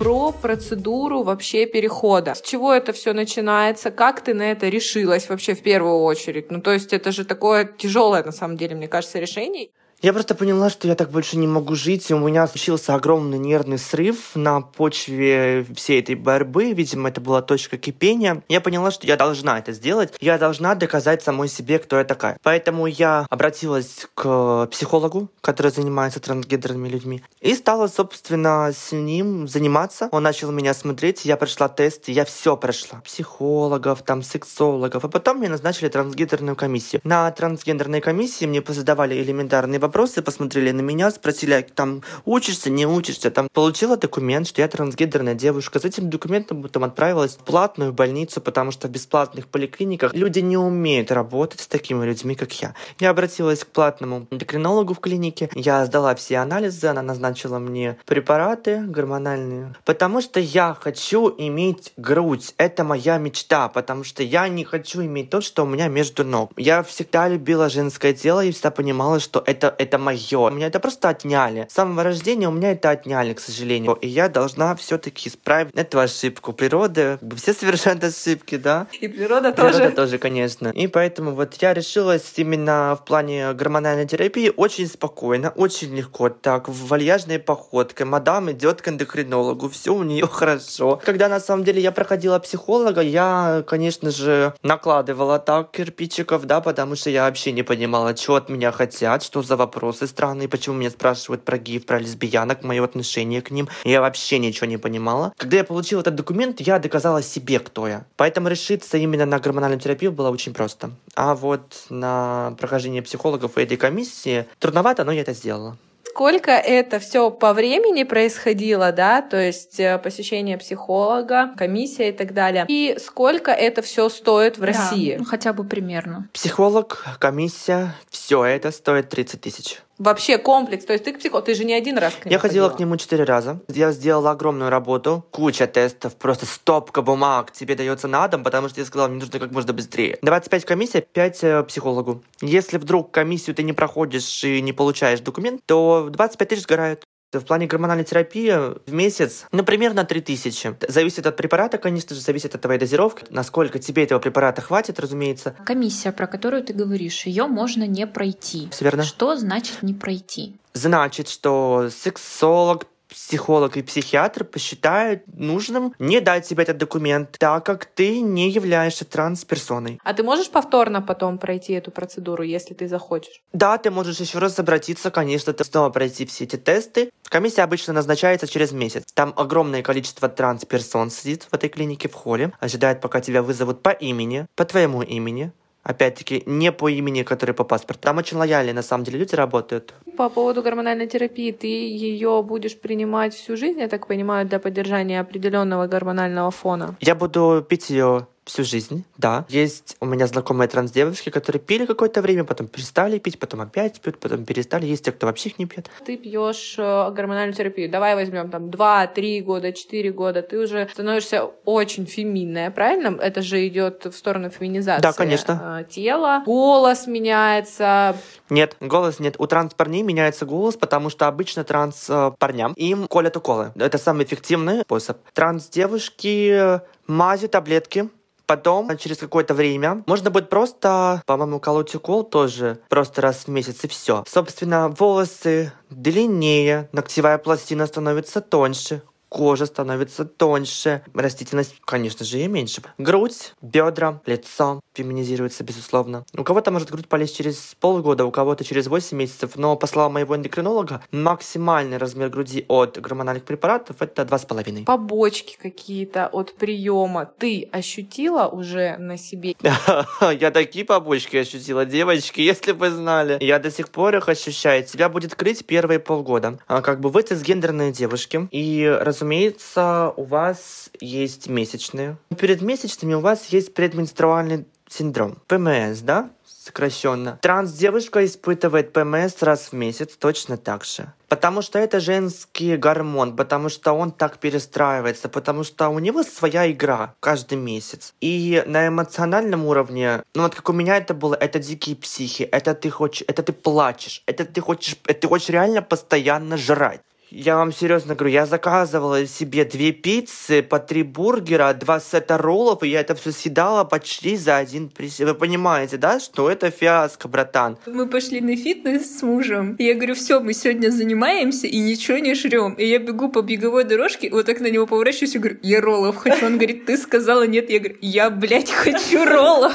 про 0.01 0.31
процедуру 0.31 1.21
вообще 1.21 1.67
перехода. 1.67 2.33
С 2.33 2.41
чего 2.41 2.73
это 2.73 2.91
все 2.91 3.13
начинается? 3.13 3.91
Как 3.91 4.21
ты 4.21 4.33
на 4.33 4.51
это 4.51 4.67
решилась 4.67 5.29
вообще 5.29 5.53
в 5.53 5.61
первую 5.61 5.99
очередь? 5.99 6.49
Ну, 6.49 6.59
то 6.59 6.71
есть 6.73 6.91
это 6.91 7.11
же 7.11 7.23
такое 7.23 7.65
тяжелое, 7.65 8.23
на 8.23 8.31
самом 8.31 8.57
деле, 8.57 8.75
мне 8.75 8.87
кажется, 8.87 9.19
решение. 9.19 9.69
Я 10.01 10.13
просто 10.13 10.33
поняла, 10.33 10.71
что 10.71 10.87
я 10.87 10.95
так 10.95 11.11
больше 11.11 11.37
не 11.37 11.45
могу 11.45 11.75
жить, 11.75 12.09
и 12.09 12.15
у 12.15 12.27
меня 12.27 12.47
случился 12.47 12.95
огромный 12.95 13.37
нервный 13.37 13.77
срыв 13.77 14.31
на 14.33 14.61
почве 14.61 15.63
всей 15.75 15.99
этой 15.99 16.15
борьбы. 16.15 16.73
Видимо, 16.73 17.09
это 17.09 17.21
была 17.21 17.43
точка 17.43 17.77
кипения. 17.77 18.41
Я 18.49 18.61
поняла, 18.61 18.89
что 18.89 19.05
я 19.05 19.15
должна 19.15 19.59
это 19.59 19.73
сделать. 19.73 20.15
Я 20.19 20.39
должна 20.39 20.73
доказать 20.73 21.21
самой 21.21 21.49
себе, 21.49 21.77
кто 21.77 21.99
я 21.99 22.03
такая. 22.03 22.39
Поэтому 22.41 22.87
я 22.87 23.27
обратилась 23.29 24.07
к 24.15 24.65
психологу, 24.71 25.29
который 25.39 25.71
занимается 25.71 26.19
трансгендерными 26.19 26.89
людьми, 26.89 27.21
и 27.39 27.53
стала, 27.53 27.85
собственно, 27.85 28.71
с 28.73 28.91
ним 28.91 29.47
заниматься. 29.47 30.09
Он 30.11 30.23
начал 30.23 30.51
меня 30.51 30.73
смотреть, 30.73 31.25
я 31.25 31.37
прошла 31.37 31.69
тест, 31.69 32.07
я 32.07 32.25
все 32.25 32.57
прошла. 32.57 33.01
Психологов, 33.01 34.01
там, 34.01 34.23
сексологов. 34.23 35.05
А 35.05 35.09
потом 35.09 35.37
мне 35.37 35.49
назначили 35.49 35.89
трансгендерную 35.89 36.55
комиссию. 36.55 37.01
На 37.03 37.29
трансгендерной 37.29 38.01
комиссии 38.01 38.45
мне 38.45 38.63
позадавали 38.63 39.21
элементарные 39.21 39.79
вопросы 39.79 39.90
вопросы, 39.91 40.21
посмотрели 40.21 40.71
на 40.71 40.79
меня, 40.79 41.11
спросили, 41.11 41.67
там, 41.75 42.01
учишься, 42.23 42.69
не 42.69 42.85
учишься, 42.85 43.29
там, 43.29 43.49
получила 43.51 43.97
документ, 43.97 44.47
что 44.47 44.61
я 44.61 44.69
трансгендерная 44.69 45.35
девушка. 45.35 45.81
С 45.81 45.83
этим 45.83 46.09
документом 46.09 46.63
потом 46.63 46.85
отправилась 46.85 47.35
в 47.35 47.39
платную 47.39 47.91
больницу, 47.91 48.39
потому 48.39 48.71
что 48.71 48.87
в 48.87 48.91
бесплатных 48.91 49.47
поликлиниках 49.47 50.13
люди 50.13 50.39
не 50.39 50.55
умеют 50.55 51.11
работать 51.11 51.59
с 51.59 51.67
такими 51.67 52.05
людьми, 52.05 52.35
как 52.35 52.53
я. 52.61 52.73
Я 52.99 53.09
обратилась 53.09 53.65
к 53.65 53.67
платному 53.67 54.27
эндокринологу 54.31 54.93
в 54.93 55.01
клинике, 55.01 55.49
я 55.55 55.85
сдала 55.85 56.15
все 56.15 56.37
анализы, 56.37 56.87
она 56.87 57.01
назначила 57.01 57.59
мне 57.59 57.97
препараты 58.05 58.83
гормональные, 58.87 59.75
потому 59.83 60.21
что 60.21 60.39
я 60.39 60.73
хочу 60.79 61.35
иметь 61.37 61.91
грудь. 61.97 62.53
Это 62.57 62.85
моя 62.85 63.17
мечта, 63.17 63.67
потому 63.67 64.05
что 64.05 64.23
я 64.23 64.47
не 64.47 64.63
хочу 64.63 65.01
иметь 65.01 65.29
то, 65.29 65.41
что 65.41 65.63
у 65.63 65.67
меня 65.67 65.89
между 65.89 66.23
ног. 66.23 66.53
Я 66.55 66.81
всегда 66.81 67.27
любила 67.27 67.67
женское 67.67 68.13
тело 68.13 68.45
и 68.45 68.51
всегда 68.51 68.71
понимала, 68.71 69.19
что 69.19 69.43
это 69.45 69.75
это 69.81 69.97
мое. 69.97 70.39
У 70.39 70.49
меня 70.49 70.67
это 70.67 70.79
просто 70.79 71.09
отняли. 71.09 71.67
С 71.69 71.73
самого 71.73 72.03
рождения 72.03 72.47
у 72.47 72.51
меня 72.51 72.71
это 72.71 72.89
отняли, 72.89 73.33
к 73.33 73.39
сожалению. 73.39 73.93
И 73.93 74.07
я 74.07 74.29
должна 74.29 74.75
все-таки 74.75 75.29
исправить 75.29 75.73
эту 75.75 75.99
ошибку. 75.99 76.53
Природа, 76.53 77.19
все 77.35 77.53
совершают 77.53 78.03
ошибки, 78.03 78.57
да? 78.57 78.87
И 78.99 79.07
природа 79.07 79.51
тоже. 79.51 79.77
Природа 79.77 79.95
тоже, 79.95 80.17
конечно. 80.17 80.69
И 80.69 80.87
поэтому 80.87 81.31
вот 81.31 81.55
я 81.55 81.73
решилась 81.73 82.33
именно 82.35 82.97
в 82.99 83.05
плане 83.05 83.53
гормональной 83.53 84.07
терапии 84.07 84.51
очень 84.55 84.87
спокойно, 84.87 85.51
очень 85.55 85.95
легко, 85.95 86.29
так, 86.29 86.67
вальяжной 86.67 87.39
походкой. 87.39 88.05
Мадам 88.05 88.51
идет 88.51 88.81
к 88.81 88.87
эндокринологу, 88.87 89.69
все 89.69 89.93
у 89.93 90.03
нее 90.03 90.27
хорошо. 90.27 90.99
Когда 91.03 91.27
на 91.27 91.39
самом 91.39 91.63
деле 91.63 91.81
я 91.81 91.91
проходила 91.91 92.39
психолога, 92.39 93.01
я, 93.01 93.63
конечно 93.67 94.11
же, 94.11 94.53
накладывала 94.63 95.39
так 95.39 95.71
кирпичиков, 95.71 96.45
да, 96.45 96.61
потому 96.61 96.95
что 96.95 97.09
я 97.09 97.23
вообще 97.23 97.51
не 97.51 97.63
понимала, 97.63 98.15
что 98.15 98.35
от 98.35 98.49
меня 98.49 98.71
хотят, 98.71 99.23
что 99.23 99.41
за 99.41 99.57
вопросы 99.71 100.05
странные, 100.05 100.49
почему 100.49 100.75
меня 100.75 100.89
спрашивают 100.89 101.45
про 101.45 101.57
геев, 101.57 101.85
про 101.85 101.97
лесбиянок, 101.97 102.63
мое 102.63 102.83
отношение 102.83 103.41
к 103.41 103.51
ним. 103.51 103.69
Я 103.85 104.01
вообще 104.01 104.37
ничего 104.37 104.67
не 104.67 104.77
понимала. 104.77 105.33
Когда 105.37 105.57
я 105.57 105.63
получила 105.63 106.01
этот 106.01 106.15
документ, 106.15 106.59
я 106.59 106.77
доказала 106.77 107.23
себе, 107.23 107.59
кто 107.59 107.87
я. 107.87 108.05
Поэтому 108.17 108.49
решиться 108.49 108.97
именно 108.97 109.25
на 109.25 109.39
гормональную 109.39 109.79
терапию 109.79 110.11
было 110.11 110.29
очень 110.29 110.53
просто. 110.53 110.91
А 111.15 111.35
вот 111.35 111.85
на 111.89 112.53
прохождение 112.59 113.01
психологов 113.01 113.57
и 113.57 113.61
этой 113.61 113.77
комиссии 113.77 114.45
трудновато, 114.59 115.05
но 115.05 115.13
я 115.13 115.21
это 115.21 115.33
сделала 115.33 115.77
сколько 116.11 116.51
это 116.51 116.99
все 116.99 117.31
по 117.31 117.53
времени 117.53 118.03
происходило, 118.03 118.91
да, 118.91 119.21
то 119.21 119.37
есть 119.37 119.79
э, 119.79 119.97
посещение 119.97 120.57
психолога, 120.57 121.53
комиссия 121.57 122.09
и 122.09 122.11
так 122.11 122.33
далее, 122.33 122.65
и 122.67 122.97
сколько 122.99 123.51
это 123.51 123.81
все 123.81 124.09
стоит 124.09 124.57
в 124.57 124.61
да, 124.61 124.67
России? 124.67 125.15
Ну, 125.17 125.25
хотя 125.25 125.53
бы 125.53 125.63
примерно. 125.63 126.27
Психолог, 126.33 127.05
комиссия, 127.19 127.95
все 128.09 128.43
это 128.43 128.71
стоит 128.71 129.09
30 129.09 129.39
тысяч. 129.41 129.79
Вообще 130.01 130.39
комплекс. 130.39 130.83
То 130.83 130.93
есть 130.93 131.05
ты 131.05 131.13
к 131.13 131.19
психологу, 131.19 131.45
ты 131.45 131.53
же 131.53 131.63
не 131.63 131.75
один 131.75 131.95
раз 131.99 132.15
к 132.15 132.25
нему 132.25 132.31
Я 132.31 132.39
ходила, 132.39 132.65
ходила 132.65 132.75
к 132.75 132.79
нему 132.79 132.97
четыре 132.97 133.23
раза. 133.23 133.59
Я 133.67 133.91
сделала 133.91 134.31
огромную 134.31 134.71
работу, 134.71 135.23
куча 135.29 135.67
тестов, 135.67 136.15
просто 136.15 136.47
стопка 136.47 137.03
бумаг 137.03 137.51
тебе 137.51 137.75
дается 137.75 138.07
на 138.07 138.27
дом, 138.27 138.43
потому 138.43 138.67
что 138.67 138.79
я 138.79 138.85
сказала, 138.87 139.09
мне 139.09 139.19
нужно 139.19 139.37
как 139.37 139.51
можно 139.51 139.73
быстрее. 139.73 140.17
25 140.23 140.65
комиссия, 140.65 141.01
5 141.01 141.43
э, 141.43 141.63
психологу. 141.65 142.23
Если 142.41 142.79
вдруг 142.79 143.11
комиссию 143.11 143.55
ты 143.55 143.61
не 143.61 143.73
проходишь 143.73 144.43
и 144.43 144.59
не 144.61 144.73
получаешь 144.73 145.19
документ, 145.19 145.61
то 145.67 146.07
25 146.09 146.49
тысяч 146.49 146.63
сгорают. 146.63 147.03
В 147.31 147.45
плане 147.45 147.65
гормональной 147.65 148.03
терапии 148.03 148.51
в 148.85 148.93
месяц, 148.93 149.45
ну, 149.53 149.63
примерно 149.63 150.03
3000. 150.03 150.75
Зависит 150.89 151.25
от 151.25 151.37
препарата, 151.37 151.77
конечно 151.77 152.13
же, 152.13 152.21
зависит 152.21 152.55
от 152.55 152.61
твоей 152.61 152.77
дозировки, 152.77 153.25
насколько 153.29 153.79
тебе 153.79 154.03
этого 154.03 154.19
препарата 154.19 154.61
хватит, 154.61 154.99
разумеется. 154.99 155.55
Комиссия, 155.65 156.11
про 156.11 156.27
которую 156.27 156.63
ты 156.63 156.73
говоришь, 156.73 157.25
ее 157.25 157.47
можно 157.47 157.87
не 157.87 158.05
пройти. 158.05 158.67
Все 158.71 158.83
верно. 158.83 159.03
Что 159.03 159.37
значит 159.37 159.81
не 159.81 159.93
пройти? 159.93 160.55
Значит, 160.73 161.29
что 161.29 161.89
сексолог, 161.89 162.85
психолог 163.11 163.77
и 163.77 163.81
психиатр 163.81 164.43
посчитают 164.43 165.23
нужным 165.27 165.93
не 165.99 166.21
дать 166.21 166.47
тебе 166.47 166.63
этот 166.63 166.77
документ, 166.77 167.35
так 167.37 167.65
как 167.65 167.85
ты 167.85 168.21
не 168.21 168.49
являешься 168.49 169.05
трансперсоной. 169.05 169.99
А 170.03 170.13
ты 170.13 170.23
можешь 170.23 170.49
повторно 170.49 171.01
потом 171.01 171.37
пройти 171.37 171.73
эту 171.73 171.91
процедуру, 171.91 172.43
если 172.43 172.73
ты 172.73 172.87
захочешь? 172.87 173.41
Да, 173.53 173.77
ты 173.77 173.91
можешь 173.91 174.19
еще 174.19 174.39
раз 174.39 174.57
обратиться, 174.59 175.11
конечно, 175.11 175.53
ты 175.53 175.63
снова 175.63 175.89
пройти 175.89 176.25
все 176.25 176.45
эти 176.45 176.55
тесты. 176.55 177.11
Комиссия 177.23 177.63
обычно 177.63 177.93
назначается 177.93 178.47
через 178.47 178.71
месяц. 178.71 179.03
Там 179.13 179.33
огромное 179.35 179.83
количество 179.83 180.27
трансперсон 180.29 181.09
сидит 181.09 181.47
в 181.49 181.53
этой 181.53 181.69
клинике 181.69 182.09
в 182.09 182.13
холле, 182.13 182.51
ожидает, 182.59 183.01
пока 183.01 183.21
тебя 183.21 183.43
вызовут 183.43 183.81
по 183.83 183.89
имени, 183.89 184.47
по 184.55 184.65
твоему 184.65 185.01
имени, 185.01 185.51
Опять-таки, 185.83 186.43
не 186.45 186.71
по 186.71 186.89
имени, 186.89 187.23
который 187.23 187.55
по 187.55 187.63
паспорту. 187.63 188.03
Там 188.03 188.17
очень 188.17 188.37
лояльные, 188.37 188.73
на 188.73 188.83
самом 188.83 189.03
деле, 189.03 189.19
люди 189.19 189.35
работают. 189.35 189.93
По 190.15 190.29
поводу 190.29 190.61
гормональной 190.61 191.07
терапии, 191.07 191.51
ты 191.51 191.67
ее 191.67 192.43
будешь 192.43 192.79
принимать 192.79 193.33
всю 193.33 193.57
жизнь, 193.57 193.79
я 193.79 193.87
так 193.87 194.07
понимаю, 194.07 194.47
для 194.47 194.59
поддержания 194.59 195.19
определенного 195.19 195.87
гормонального 195.87 196.51
фона? 196.51 196.95
Я 196.99 197.15
буду 197.15 197.65
пить 197.67 197.89
ее 197.89 198.27
всю 198.45 198.63
жизнь, 198.63 199.05
да. 199.17 199.45
Есть 199.49 199.95
у 199.99 200.05
меня 200.05 200.27
знакомые 200.27 200.67
транс-девушки, 200.67 201.29
которые 201.29 201.61
пили 201.61 201.85
какое-то 201.85 202.21
время, 202.21 202.43
потом 202.43 202.67
перестали 202.67 203.19
пить, 203.19 203.39
потом 203.39 203.61
опять 203.61 204.01
пьют, 204.01 204.19
потом 204.19 204.45
перестали. 204.45 204.85
Есть 204.85 205.05
те, 205.05 205.11
кто 205.11 205.27
вообще 205.27 205.49
их 205.49 205.59
не 205.59 205.65
пьет. 205.65 205.89
Ты 206.05 206.17
пьешь 206.17 206.75
э, 206.77 207.11
гормональную 207.11 207.53
терапию. 207.53 207.89
Давай 207.89 208.15
возьмем 208.15 208.49
там 208.49 208.69
2-3 208.69 209.41
года, 209.41 209.71
4 209.71 210.11
года. 210.11 210.41
Ты 210.41 210.59
уже 210.59 210.89
становишься 210.91 211.45
очень 211.65 212.05
феминная, 212.07 212.71
правильно? 212.71 213.15
Это 213.21 213.41
же 213.41 213.67
идет 213.67 214.05
в 214.05 214.13
сторону 214.13 214.49
феминизации. 214.49 215.01
Да, 215.01 215.13
конечно. 215.13 215.81
Э, 215.81 215.91
тела. 215.91 216.41
Голос 216.45 217.05
меняется. 217.07 218.15
Нет, 218.49 218.75
голос 218.79 219.19
нет. 219.19 219.35
У 219.37 219.45
транс-парней 219.45 220.01
меняется 220.01 220.45
голос, 220.45 220.75
потому 220.75 221.09
что 221.09 221.27
обычно 221.27 221.63
транс-парням 221.63 222.73
им 222.73 223.07
колят 223.07 223.37
уколы. 223.37 223.71
Это 223.75 223.97
самый 223.97 224.25
эффективный 224.25 224.81
способ. 224.81 225.17
Транс-девушки 225.33 226.81
мази, 227.07 227.47
таблетки, 227.47 228.09
Потом, 228.51 228.97
через 228.97 229.17
какое-то 229.17 229.53
время, 229.53 230.03
можно 230.07 230.29
будет 230.29 230.49
просто, 230.49 231.23
по-моему, 231.25 231.61
колоть 231.61 231.95
укол 231.95 232.25
тоже 232.25 232.79
просто 232.89 233.21
раз 233.21 233.45
в 233.45 233.47
месяц 233.47 233.85
и 233.85 233.87
все. 233.87 234.25
Собственно, 234.27 234.89
волосы 234.89 235.71
длиннее, 235.89 236.89
ногтевая 236.91 237.37
пластина 237.37 237.85
становится 237.85 238.41
тоньше, 238.41 239.03
кожа 239.31 239.65
становится 239.65 240.25
тоньше, 240.25 241.03
растительность, 241.13 241.75
конечно 241.85 242.25
же, 242.25 242.39
и 242.39 242.47
меньше. 242.47 242.81
Грудь, 242.97 243.53
бедра, 243.61 244.21
лицо 244.25 244.81
феминизируется, 244.93 245.63
безусловно. 245.63 246.25
У 246.37 246.43
кого-то 246.43 246.69
может 246.69 246.91
грудь 246.91 247.07
полезть 247.07 247.37
через 247.37 247.75
полгода, 247.79 248.25
у 248.25 248.31
кого-то 248.31 248.65
через 248.65 248.87
8 248.87 249.17
месяцев, 249.17 249.51
но, 249.55 249.77
по 249.77 249.87
словам 249.87 250.13
моего 250.13 250.35
эндокринолога, 250.35 251.01
максимальный 251.13 251.95
размер 251.95 252.27
груди 252.27 252.65
от 252.67 252.99
гормональных 252.99 253.45
препаратов 253.45 254.01
это 254.01 254.23
2,5. 254.23 254.83
Побочки 254.83 255.57
какие-то 255.57 256.27
от 256.27 256.53
приема 256.55 257.25
ты 257.25 257.69
ощутила 257.71 258.47
уже 258.47 258.97
на 258.97 259.17
себе? 259.17 259.55
Я 260.39 260.51
такие 260.51 260.83
побочки 260.83 261.37
ощутила, 261.37 261.85
девочки, 261.85 262.41
если 262.41 262.73
бы 262.73 262.89
знали. 262.89 263.37
Я 263.39 263.59
до 263.59 263.71
сих 263.71 263.87
пор 263.87 264.17
их 264.17 264.27
ощущаю. 264.27 264.83
Тебя 264.83 265.07
будет 265.07 265.35
крыть 265.35 265.65
первые 265.65 265.99
полгода. 265.99 266.59
А 266.67 266.81
как 266.81 266.99
бы 266.99 267.09
вы 267.09 267.21
цисгендерные 267.21 267.93
девушки, 267.93 268.49
и, 268.51 268.85
раз 268.85 269.20
разумеется, 269.21 270.13
у 270.17 270.23
вас 270.23 270.89
есть 270.99 271.47
месячные. 271.47 272.17
Перед 272.39 272.61
месячными 272.61 273.13
у 273.13 273.19
вас 273.19 273.47
есть 273.47 273.73
предменструальный 273.73 274.65
синдром. 274.89 275.37
ПМС, 275.47 275.99
да? 275.99 276.31
сокращенно. 276.63 277.39
Транс-девушка 277.41 278.23
испытывает 278.23 278.93
ПМС 278.93 279.41
раз 279.41 279.71
в 279.71 279.73
месяц 279.73 280.15
точно 280.15 280.57
так 280.57 280.85
же. 280.85 281.11
Потому 281.27 281.61
что 281.61 281.79
это 281.79 281.99
женский 281.99 282.77
гормон, 282.77 283.35
потому 283.35 283.69
что 283.69 283.93
он 283.93 284.11
так 284.11 284.37
перестраивается, 284.37 285.27
потому 285.29 285.63
что 285.63 285.89
у 285.89 285.99
него 285.99 286.23
своя 286.23 286.71
игра 286.71 287.15
каждый 287.19 287.57
месяц. 287.57 288.13
И 288.21 288.63
на 288.67 288.87
эмоциональном 288.87 289.65
уровне, 289.65 290.23
ну 290.35 290.43
вот 290.43 290.53
как 290.53 290.69
у 290.69 290.73
меня 290.73 290.97
это 290.97 291.13
было, 291.13 291.33
это 291.33 291.57
дикие 291.57 291.95
психи, 291.95 292.43
это 292.43 292.75
ты 292.75 292.89
хочешь, 292.89 293.23
это 293.27 293.41
ты 293.41 293.53
плачешь, 293.53 294.21
это 294.27 294.45
ты 294.45 294.61
хочешь, 294.61 294.97
это 295.05 295.21
ты 295.21 295.27
хочешь 295.27 295.49
реально 295.49 295.81
постоянно 295.81 296.57
жрать. 296.57 297.01
Я 297.33 297.55
вам 297.55 297.71
серьезно 297.71 298.13
говорю, 298.13 298.33
я 298.33 298.45
заказывала 298.45 299.25
себе 299.25 299.63
две 299.63 299.93
пиццы, 299.93 300.61
по 300.61 300.79
три 300.79 301.01
бургера, 301.03 301.73
два 301.73 302.01
сета 302.01 302.37
роллов, 302.37 302.83
и 302.83 302.89
я 302.89 302.99
это 302.99 303.15
все 303.15 303.31
съедала 303.31 303.85
почти 303.85 304.35
за 304.35 304.57
один 304.57 304.89
присед. 304.89 305.29
Вы 305.29 305.33
понимаете, 305.33 305.95
да, 305.95 306.19
что 306.19 306.51
это 306.51 306.69
фиаско, 306.69 307.29
братан? 307.29 307.77
Мы 307.85 308.07
пошли 308.07 308.41
на 308.41 308.57
фитнес 308.57 309.17
с 309.17 309.21
мужем, 309.21 309.75
и 309.79 309.85
я 309.85 309.93
говорю, 309.93 310.15
все, 310.15 310.41
мы 310.41 310.51
сегодня 310.51 310.89
занимаемся 310.89 311.67
и 311.67 311.79
ничего 311.79 312.17
не 312.17 312.35
жрем. 312.35 312.73
И 312.73 312.85
я 312.85 312.99
бегу 312.99 313.29
по 313.29 313.41
беговой 313.41 313.85
дорожке, 313.85 314.29
вот 314.29 314.45
так 314.45 314.59
на 314.59 314.69
него 314.69 314.85
поворачиваюсь 314.85 315.33
и 315.33 315.39
говорю, 315.39 315.57
я 315.61 315.79
роллов 315.79 316.17
хочу. 316.17 316.45
Он 316.45 316.57
говорит, 316.57 316.85
ты 316.85 316.97
сказала 316.97 317.47
нет. 317.47 317.69
Я 317.69 317.79
говорю, 317.79 317.97
я, 318.01 318.29
блядь, 318.29 318.71
хочу 318.71 319.23
роллов. 319.23 319.73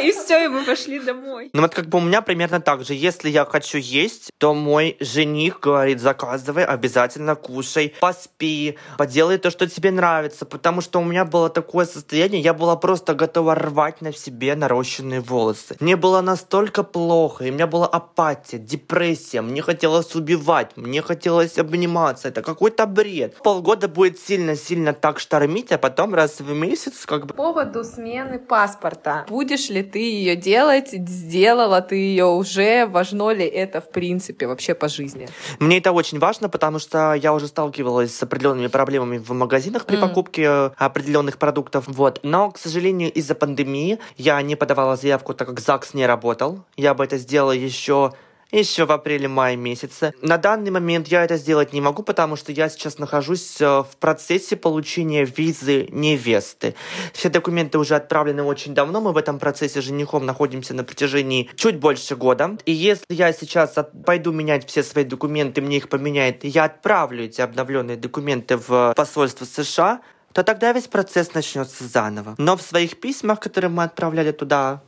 И 0.00 0.12
все, 0.12 0.44
и 0.44 0.48
мы 0.48 0.62
пошли 0.62 1.00
домой. 1.00 1.50
Ну 1.52 1.62
вот 1.62 1.74
как 1.74 1.86
бы 1.86 1.98
у 1.98 2.00
меня 2.00 2.22
примерно 2.22 2.60
так 2.60 2.84
же. 2.84 2.94
Если 2.94 3.30
я 3.30 3.44
хочу 3.44 3.78
есть, 3.78 4.30
то 4.38 4.54
мой 4.54 4.96
жених 5.00 5.58
говорит, 5.58 6.00
заказывай, 6.00 6.64
обязательно 6.84 7.34
кушай, 7.34 7.94
поспи, 8.00 8.76
поделай 8.98 9.38
то, 9.38 9.50
что 9.50 9.66
тебе 9.66 9.90
нравится, 9.90 10.44
потому 10.44 10.82
что 10.82 11.00
у 11.00 11.04
меня 11.04 11.24
было 11.24 11.48
такое 11.48 11.86
состояние, 11.86 12.42
я 12.42 12.52
была 12.52 12.76
просто 12.76 13.14
готова 13.14 13.54
рвать 13.54 14.02
на 14.02 14.12
себе 14.12 14.54
нарощенные 14.54 15.20
волосы. 15.20 15.76
Мне 15.80 15.96
было 15.96 16.20
настолько 16.20 16.82
плохо, 16.82 17.44
и 17.44 17.50
у 17.50 17.54
меня 17.54 17.66
была 17.66 17.86
апатия, 17.86 18.58
депрессия, 18.58 19.40
мне 19.40 19.62
хотелось 19.62 20.14
убивать, 20.14 20.76
мне 20.76 21.00
хотелось 21.00 21.58
обниматься, 21.58 22.28
это 22.28 22.42
какой-то 22.42 22.86
бред. 22.86 23.36
Полгода 23.42 23.88
будет 23.88 24.18
сильно-сильно 24.18 24.92
так 24.92 25.18
штормить, 25.18 25.72
а 25.72 25.78
потом 25.78 26.14
раз 26.14 26.40
в 26.40 26.52
месяц 26.52 27.06
как 27.06 27.22
бы... 27.26 27.28
По 27.28 27.44
поводу 27.44 27.82
смены 27.82 28.38
паспорта. 28.38 29.24
Будешь 29.28 29.70
ли 29.70 29.82
ты 29.82 29.98
ее 29.98 30.36
делать? 30.36 30.90
Сделала 30.92 31.80
ты 31.80 31.96
ее 31.96 32.26
уже? 32.26 32.84
Важно 32.86 33.30
ли 33.30 33.46
это 33.46 33.80
в 33.80 33.90
принципе 33.90 34.46
вообще 34.46 34.74
по 34.74 34.88
жизни? 34.88 35.28
Мне 35.58 35.78
это 35.78 35.92
очень 35.92 36.18
важно, 36.18 36.50
потому 36.50 36.73
потому 36.74 36.88
что 36.88 37.14
я 37.14 37.32
уже 37.32 37.46
сталкивалась 37.46 38.12
с 38.12 38.22
определенными 38.24 38.66
проблемами 38.66 39.18
в 39.18 39.30
магазинах 39.30 39.84
при 39.86 39.96
mm. 39.96 40.00
покупке 40.00 40.48
определенных 40.76 41.38
продуктов. 41.38 41.84
Вот. 41.86 42.18
Но, 42.24 42.50
к 42.50 42.58
сожалению, 42.58 43.12
из-за 43.12 43.36
пандемии 43.36 44.00
я 44.16 44.42
не 44.42 44.56
подавала 44.56 44.96
заявку, 44.96 45.34
так 45.34 45.48
как 45.48 45.60
ЗАГС 45.60 45.94
не 45.94 46.04
работал. 46.04 46.64
Я 46.76 46.94
бы 46.94 47.04
это 47.04 47.16
сделала 47.18 47.52
еще 47.52 48.12
еще 48.50 48.86
в 48.86 48.92
апреле-мае 48.92 49.56
месяце. 49.56 50.14
На 50.22 50.38
данный 50.38 50.70
момент 50.70 51.08
я 51.08 51.24
это 51.24 51.36
сделать 51.36 51.72
не 51.72 51.80
могу, 51.80 52.02
потому 52.02 52.36
что 52.36 52.52
я 52.52 52.68
сейчас 52.68 52.98
нахожусь 52.98 53.60
э, 53.60 53.66
в 53.66 53.96
процессе 53.98 54.56
получения 54.56 55.24
визы 55.24 55.88
невесты. 55.90 56.74
Все 57.12 57.28
документы 57.28 57.78
уже 57.78 57.94
отправлены 57.96 58.42
очень 58.42 58.74
давно, 58.74 59.00
мы 59.00 59.12
в 59.12 59.16
этом 59.16 59.38
процессе 59.38 59.80
женихом 59.80 60.26
находимся 60.26 60.74
на 60.74 60.84
протяжении 60.84 61.50
чуть 61.56 61.78
больше 61.78 62.16
года. 62.16 62.56
И 62.64 62.72
если 62.72 63.06
я 63.08 63.32
сейчас 63.32 63.74
пойду 64.04 64.32
менять 64.32 64.68
все 64.68 64.82
свои 64.82 65.04
документы, 65.04 65.60
мне 65.60 65.78
их 65.78 65.88
поменяет, 65.88 66.44
я 66.44 66.64
отправлю 66.64 67.24
эти 67.24 67.40
обновленные 67.40 67.96
документы 67.96 68.56
в 68.56 68.94
посольство 68.96 69.44
США, 69.44 70.00
то 70.32 70.42
тогда 70.42 70.72
весь 70.72 70.88
процесс 70.88 71.32
начнется 71.34 71.84
заново. 71.84 72.34
Но 72.38 72.56
в 72.56 72.62
своих 72.62 72.98
письмах, 72.98 73.40
которые 73.40 73.70
мы 73.70 73.84
отправляли 73.84 74.32
туда, 74.32 74.82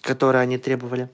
которые 0.00 0.42
они 0.42 0.58
требовали, 0.58 1.08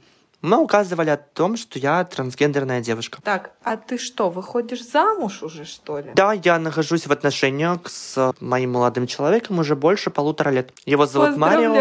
мы 0.44 0.59
указывали 0.59 1.09
о 1.09 1.16
том, 1.16 1.57
что 1.57 1.78
я 1.78 2.04
трансгендерная 2.04 2.83
девушка. 2.83 3.18
Так, 3.22 3.52
а 3.62 3.78
ты 3.78 3.96
что, 3.96 4.28
выходишь 4.28 4.85
замуж 4.87 5.42
уже, 5.42 5.64
что 5.64 5.98
ли? 5.98 6.11
Да, 6.14 6.35
я 6.35 6.59
нахожусь 6.59 7.07
в 7.07 7.12
отношениях 7.12 7.78
с 7.87 8.35
моим 8.40 8.72
молодым 8.72 9.07
человеком 9.07 9.59
уже 9.59 9.74
больше 9.74 10.11
полутора 10.11 10.50
лет. 10.50 10.70
Его 10.85 11.07
зовут 11.07 11.38
Марио, 11.38 11.72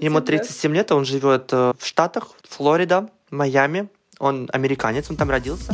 ему 0.00 0.20
37 0.20 0.74
лет, 0.74 0.90
он 0.90 1.04
живет 1.04 1.52
э, 1.52 1.74
в 1.78 1.86
Штатах, 1.86 2.30
Флорида, 2.48 3.08
Майами. 3.30 3.88
Он 4.18 4.50
американец, 4.52 5.08
он 5.10 5.16
там 5.16 5.30
родился. 5.30 5.72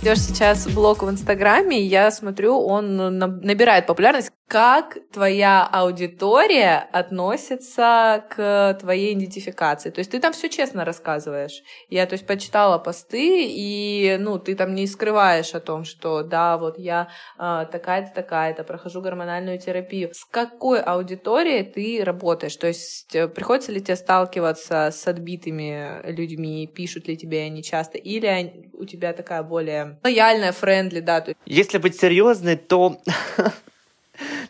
Идешь 0.00 0.20
сейчас 0.20 0.66
блог 0.66 1.02
в 1.02 1.10
Инстаграме, 1.10 1.82
и 1.82 1.84
я 1.84 2.10
смотрю, 2.10 2.58
он 2.58 2.96
набирает 3.18 3.86
популярность 3.86 4.32
как 4.50 4.98
твоя 5.12 5.64
аудитория 5.64 6.88
относится 6.90 8.24
к 8.30 8.76
твоей 8.80 9.14
идентификации. 9.14 9.90
То 9.90 10.00
есть 10.00 10.10
ты 10.10 10.18
там 10.18 10.32
все 10.32 10.48
честно 10.48 10.84
рассказываешь. 10.84 11.62
Я, 11.88 12.04
то 12.06 12.14
есть, 12.14 12.26
почитала 12.26 12.78
посты, 12.78 13.46
и, 13.48 14.16
ну, 14.18 14.40
ты 14.40 14.56
там 14.56 14.74
не 14.74 14.88
скрываешь 14.88 15.54
о 15.54 15.60
том, 15.60 15.84
что, 15.84 16.24
да, 16.24 16.58
вот 16.58 16.80
я 16.80 17.10
э, 17.38 17.66
такая-то, 17.70 18.12
такая-то, 18.12 18.64
прохожу 18.64 19.00
гормональную 19.00 19.60
терапию. 19.60 20.10
С 20.12 20.24
какой 20.24 20.80
аудиторией 20.80 21.62
ты 21.62 22.02
работаешь? 22.02 22.56
То 22.56 22.66
есть 22.66 23.14
э, 23.14 23.28
приходится 23.28 23.70
ли 23.70 23.80
тебе 23.80 23.94
сталкиваться 23.94 24.90
с 24.92 25.06
отбитыми 25.06 26.10
людьми, 26.10 26.66
пишут 26.66 27.06
ли 27.06 27.16
тебе 27.16 27.44
они 27.44 27.62
часто, 27.62 27.98
или 27.98 28.68
у 28.74 28.84
тебя 28.84 29.12
такая 29.12 29.44
более 29.44 30.00
лояльная, 30.02 30.50
френдли, 30.50 30.98
да? 30.98 31.24
Если 31.46 31.78
быть 31.78 32.00
серьезной, 32.00 32.56
то 32.56 32.96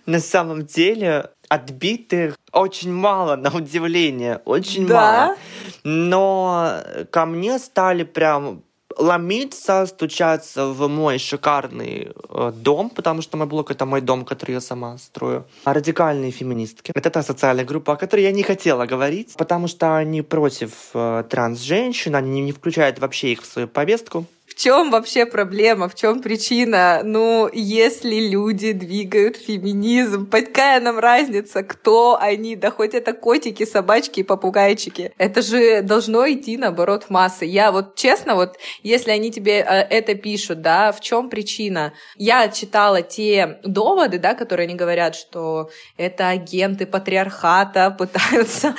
на 0.07 0.21
самом 0.21 0.67
деле 0.67 1.31
отбитых 1.49 2.37
очень 2.53 2.93
мало, 2.93 3.37
на 3.37 3.51
удивление, 3.51 4.41
очень 4.45 4.87
да? 4.87 4.95
мало. 4.95 5.37
Но 5.85 6.75
ко 7.11 7.27
мне 7.27 7.59
стали 7.59 8.05
прям 8.05 8.63
ломиться, 8.99 9.87
стучаться 9.87 10.67
в 10.67 10.89
мой 10.89 11.19
шикарный 11.19 12.13
э, 12.29 12.53
дом, 12.55 12.91
потому 12.91 13.23
что 13.23 13.37
мой 13.37 13.47
блог— 13.47 13.71
это 13.73 13.87
мой 13.87 14.01
дом, 14.01 14.25
который 14.25 14.53
я 14.53 14.61
сама 14.61 14.99
строю. 14.99 15.45
А 15.65 15.73
радикальные 15.73 16.31
феминистки. 16.31 16.93
Это 16.95 17.11
та 17.11 17.23
социальная 17.23 17.65
группа, 17.65 17.95
о 17.95 17.97
которой 17.97 18.23
я 18.23 18.33
не 18.33 18.43
хотела 18.43 18.87
говорить, 18.87 19.35
потому 19.37 19.69
что 19.69 19.97
они 19.97 20.23
против 20.23 20.91
э, 20.95 21.25
транс-женщин, 21.29 22.15
они 22.15 22.41
не 22.41 22.53
включают 22.53 22.99
вообще 22.99 23.33
их 23.33 23.43
в 23.43 23.47
свою 23.47 23.69
повестку 23.69 24.27
чем 24.55 24.91
вообще 24.91 25.27
проблема, 25.27 25.89
в 25.89 25.95
чем 25.95 26.21
причина? 26.21 27.01
Ну, 27.05 27.49
если 27.53 28.29
люди 28.29 28.73
двигают 28.73 29.37
феминизм, 29.37 30.29
какая 30.29 30.81
нам 30.81 30.99
разница, 30.99 31.63
кто 31.63 32.19
они? 32.21 32.57
Да 32.57 32.71
хоть 32.71 32.95
это 32.95 33.13
котики, 33.13 33.65
собачки 33.65 34.21
и 34.21 34.25
попугайчики. 34.25 35.13
Это 35.19 35.43
же 35.43 35.83
должно 35.83 36.31
идти, 36.31 36.57
наоборот, 36.57 37.05
в 37.05 37.11
массы. 37.11 37.45
Я 37.45 37.73
вот 37.73 37.95
честно, 37.97 38.35
вот 38.35 38.57
если 38.83 39.11
они 39.11 39.31
тебе 39.31 39.59
э, 39.59 39.87
это 39.91 40.15
пишут, 40.15 40.61
да, 40.63 40.93
в 40.93 41.01
чем 41.01 41.31
причина? 41.31 41.93
Я 42.17 42.49
читала 42.49 43.03
те 43.03 43.59
доводы, 43.63 44.19
да, 44.19 44.35
которые 44.35 44.67
они 44.67 44.75
говорят, 44.75 45.15
что 45.15 45.71
это 45.97 46.29
агенты 46.29 46.87
патриархата 46.87 47.91
пытаются, 47.91 48.75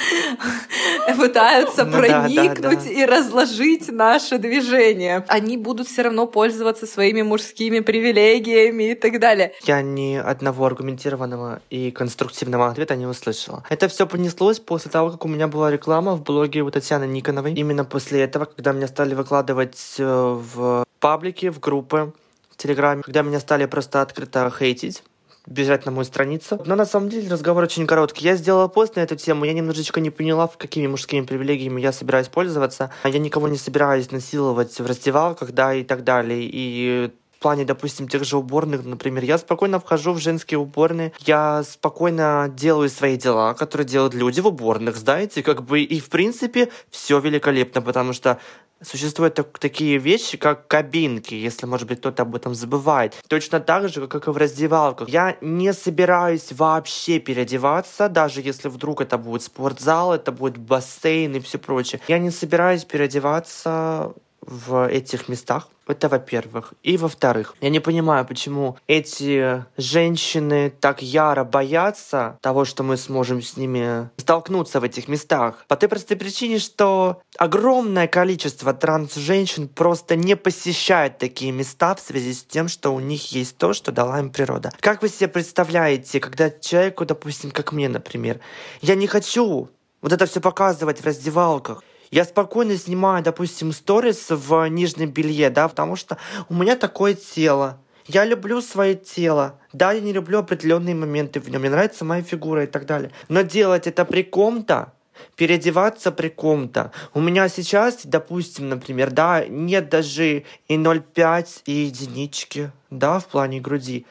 пытаются 1.18 1.86
ну 1.86 1.98
проникнуть 1.98 2.86
и 2.86 3.06
разложить 3.06 3.92
наше 3.92 4.38
движение. 4.38 5.24
Они 5.28 5.58
будут 5.58 5.88
все 5.88 6.04
равно 6.04 6.28
пользоваться 6.28 6.86
своими 6.86 7.22
мужскими 7.22 7.80
привилегиями 7.80 8.92
и 8.92 8.96
так 8.96 9.20
далее. 9.20 9.54
Я 9.64 9.82
ни 9.82 10.16
одного 10.16 10.66
аргументированного 10.66 11.62
и 11.70 11.92
конструктивного 11.92 12.68
ответа 12.68 12.96
не 12.96 13.06
услышала. 13.06 13.64
Это 13.70 13.88
все 13.88 14.08
понеслось 14.08 14.60
после 14.60 14.92
того, 14.92 15.12
как 15.12 15.26
у 15.26 15.28
меня 15.28 15.48
была 15.48 15.72
реклама 15.72 16.16
в 16.16 16.24
блоге 16.24 16.62
у 16.62 16.72
Татьяны 16.72 17.06
Никоновой. 17.06 17.54
Именно 17.54 17.86
после 17.86 18.22
этого, 18.22 18.46
когда 18.46 18.72
меня 18.72 18.88
стали 18.88 19.14
выкладывать 19.14 19.96
э, 19.98 20.04
в 20.06 20.86
паблики, 21.00 21.50
в 21.50 21.60
группы, 21.60 22.14
в 22.50 22.58
Телеграме, 22.58 23.02
когда 23.04 23.22
меня 23.22 23.40
стали 23.40 23.66
просто 23.66 24.02
открыто 24.02 24.52
хейтить, 24.58 25.04
бежать 25.48 25.86
на 25.86 25.92
мою 25.92 26.06
страницу. 26.06 26.62
Но 26.66 26.76
на 26.76 26.86
самом 26.86 27.10
деле 27.10 27.30
разговор 27.30 27.64
очень 27.64 27.88
короткий. 27.88 28.26
Я 28.26 28.36
сделала 28.36 28.68
пост 28.68 28.96
на 28.96 29.02
эту 29.02 29.16
тему, 29.16 29.46
я 29.46 29.54
немножечко 29.54 30.00
не 30.00 30.10
поняла, 30.10 30.48
какими 30.48 30.88
мужскими 30.88 31.26
привилегиями 31.26 31.82
я 31.82 31.92
собираюсь 31.92 32.28
пользоваться. 32.28 32.92
Я 33.04 33.20
никого 33.20 33.48
не 33.48 33.58
собираюсь 33.58 34.12
насиловать 34.12 34.80
в 34.80 34.86
раздевалках, 34.86 35.52
да, 35.52 35.74
и 35.74 35.84
так 35.84 36.04
далее. 36.04 36.42
И 36.44 37.12
плане, 37.42 37.66
допустим, 37.66 38.08
тех 38.08 38.24
же 38.24 38.38
уборных, 38.38 38.86
например, 38.86 39.24
я 39.24 39.38
спокойно 39.38 39.80
вхожу 39.80 40.14
в 40.14 40.20
женские 40.20 40.60
уборные, 40.60 41.12
я 41.20 41.64
спокойно 41.64 42.50
делаю 42.56 42.90
свои 42.90 43.18
дела, 43.18 43.54
которые 43.54 43.86
делают 43.86 44.14
люди 44.14 44.40
в 44.40 44.48
уборных, 44.48 44.96
знаете, 44.96 45.44
как 45.44 45.64
бы, 45.64 45.82
и 45.82 46.00
в 46.00 46.10
принципе 46.10 46.70
все 46.90 47.20
великолепно, 47.20 47.82
потому 47.82 48.14
что 48.14 48.40
Существуют 48.84 49.36
так, 49.36 49.60
такие 49.60 50.00
вещи, 50.00 50.38
как 50.38 50.68
кабинки, 50.68 51.36
если, 51.36 51.68
может 51.68 51.88
быть, 51.88 52.00
кто-то 52.00 52.24
об 52.24 52.36
этом 52.36 52.56
забывает. 52.56 53.16
Точно 53.28 53.60
так 53.60 53.90
же, 53.90 54.08
как 54.08 54.28
и 54.28 54.32
в 54.32 54.38
раздевалках. 54.38 55.08
Я 55.08 55.38
не 55.40 55.72
собираюсь 55.72 56.52
вообще 56.52 57.20
переодеваться, 57.20 58.10
даже 58.10 58.42
если 58.42 58.70
вдруг 58.70 59.02
это 59.02 59.20
будет 59.20 59.44
спортзал, 59.44 60.16
это 60.16 60.32
будет 60.32 60.58
бассейн 60.58 61.36
и 61.36 61.40
все 61.42 61.60
прочее. 61.60 62.02
Я 62.08 62.18
не 62.18 62.32
собираюсь 62.32 62.84
переодеваться 62.84 64.16
в 64.42 64.88
этих 64.88 65.30
местах. 65.30 65.68
Это 65.88 66.08
во-первых. 66.08 66.74
И 66.84 66.96
во-вторых, 66.96 67.56
я 67.60 67.70
не 67.70 67.80
понимаю, 67.80 68.26
почему 68.26 68.78
эти 68.88 69.66
женщины 69.78 70.70
так 70.70 71.02
яро 71.02 71.44
боятся 71.44 72.38
того, 72.42 72.66
что 72.66 72.84
мы 72.84 72.98
сможем 72.98 73.42
с 73.42 73.58
ними 73.58 74.10
столкнуться 74.18 74.80
в 74.80 74.84
этих 74.84 75.08
местах. 75.08 75.66
По 75.68 75.76
той 75.76 75.90
простой 75.90 76.18
причине, 76.18 76.60
что 76.60 77.22
огромное 77.38 78.08
количество 78.08 78.74
транс-женщин 78.74 79.68
просто 79.68 80.16
не 80.16 80.36
посещает 80.36 81.18
такие 81.18 81.52
места 81.52 81.96
в 81.96 82.00
связи 82.00 82.34
с 82.34 82.44
тем, 82.44 82.68
что 82.68 82.94
у 82.94 83.00
них 83.00 83.32
есть 83.34 83.58
то, 83.58 83.74
что 83.74 83.92
дала 83.92 84.20
им 84.20 84.30
природа. 84.30 84.72
Как 84.80 85.02
вы 85.02 85.10
себе 85.10 85.28
представляете, 85.28 86.20
когда 86.20 86.50
человеку, 86.50 87.06
допустим, 87.06 87.52
как 87.52 87.74
мне, 87.74 87.90
например, 87.90 88.40
я 88.82 88.96
не 88.96 89.08
хочу 89.08 89.70
вот 90.02 90.12
это 90.12 90.26
все 90.26 90.42
показывать 90.42 91.02
в 91.02 91.06
раздевалках. 91.06 91.84
Я 92.12 92.26
спокойно 92.26 92.76
снимаю, 92.76 93.24
допустим, 93.24 93.72
сторис 93.72 94.26
в 94.30 94.68
нижнем 94.68 95.12
белье, 95.12 95.50
да, 95.50 95.70
потому 95.70 95.96
что 95.96 96.18
у 96.50 96.54
меня 96.54 96.76
такое 96.76 97.14
тело. 97.14 97.80
Я 98.06 98.26
люблю 98.26 98.62
свое 98.62 98.96
тело. 98.96 99.58
Да, 99.72 99.94
я 99.94 100.02
не 100.02 100.12
люблю 100.12 100.40
определенные 100.40 100.94
моменты 100.94 101.40
в 101.40 101.50
нем. 101.50 101.62
Мне 101.62 101.70
нравится 101.70 102.04
моя 102.04 102.22
фигура 102.22 102.66
и 102.66 102.68
так 102.68 102.86
далее. 102.86 103.12
Но 103.30 103.44
делать 103.44 103.88
это 103.88 104.04
при 104.04 104.24
ком-то, 104.24 104.92
переодеваться 105.38 106.12
при 106.12 106.28
ком-то. 106.28 106.92
У 107.14 107.22
меня 107.22 107.48
сейчас, 107.48 108.02
допустим, 108.04 108.68
например, 108.68 109.12
да, 109.12 109.46
нет 109.48 109.88
даже 109.88 110.44
и 110.68 110.76
0,5 110.76 111.62
и 111.66 111.72
единички, 111.72 112.72
да, 112.90 113.20
в 113.20 113.28
плане 113.28 113.62
груди. 113.62 114.06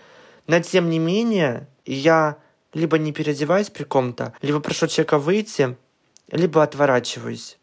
Но 0.46 0.58
тем 0.60 0.88
не 0.88 0.98
менее, 0.98 1.68
я 1.84 2.38
либо 2.72 2.96
не 2.96 3.12
переодеваюсь 3.12 3.68
при 3.68 3.84
ком-то, 3.84 4.32
либо 4.40 4.60
прошу 4.60 4.86
человека 4.86 5.18
выйти, 5.18 5.76
либо 6.30 6.62
отворачиваюсь 6.62 7.59